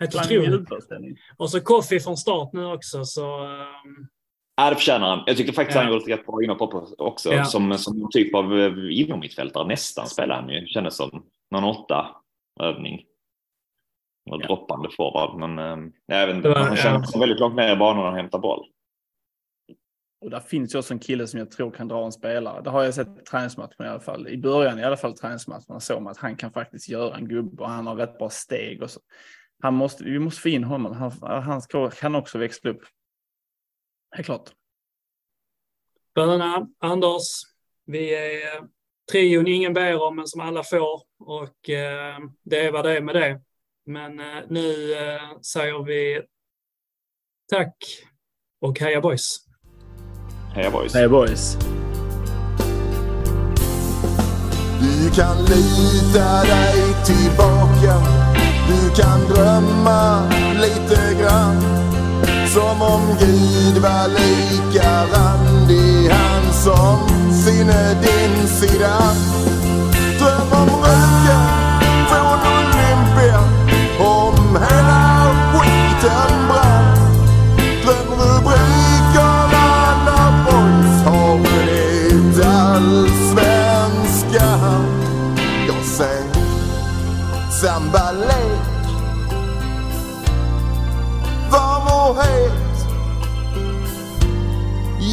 [0.00, 0.68] Helt otroligt.
[1.36, 3.04] Och så Koffi från start nu också.
[3.04, 4.08] Så, um,
[4.56, 5.22] Ja, det förtjänar han.
[5.26, 5.82] Jag tyckte faktiskt ja.
[5.82, 7.32] han gjorde ett rätt bra inhopp också.
[7.32, 7.44] Ja.
[7.44, 10.66] Som, som typ av eh, inomhittfältare nästan spelar han ju.
[10.66, 12.16] Kändes som någon åtta
[12.60, 13.04] övning.
[14.30, 14.46] Och ja.
[14.46, 15.38] droppande forward.
[15.38, 18.14] Men äh, jag vet inte, var, han känner sig väldigt långt ner i banan och
[18.14, 18.66] hämtar boll.
[20.20, 22.62] Och där finns ju också en kille som jag tror kan dra en spelare.
[22.62, 24.28] Det har jag sett i träningsmatchen i alla fall.
[24.28, 27.62] I början i alla fall träningsmatchen såg man att han kan faktiskt göra en gubbe
[27.62, 28.82] och han har rätt bra steg.
[28.82, 29.00] Och så.
[29.62, 30.92] Han måste, vi måste få in honom.
[30.92, 32.82] Han, han kan också växla upp.
[34.12, 34.50] Helt klart.
[36.14, 37.42] Bröderna, Anders,
[37.86, 38.60] vi är
[39.12, 43.00] trion ingen ber om men som alla får och eh, det är vad det är
[43.00, 43.40] med det.
[43.86, 46.22] Men eh, nu eh, säger vi
[47.50, 47.76] tack
[48.60, 49.36] och heja boys.
[50.54, 50.94] Heja boys.
[50.94, 51.56] Heja boys.
[54.80, 57.94] Du kan lita dig tillbaka.
[58.68, 61.81] Du kan drömma lite grann.
[62.52, 68.98] Som om Gud var lika randig han som sinne din sida.
[70.18, 71.46] Dröm om röken
[72.08, 73.40] från Olympia,
[73.98, 76.96] om hela skiten brann.
[77.84, 79.66] Dröm rubrikerna
[80.06, 84.84] när boys har vunnit allsvenskan.
[85.66, 86.32] Jag säger,
[87.50, 88.11] sambalek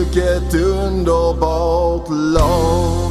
[0.00, 3.09] Vilket underbart lag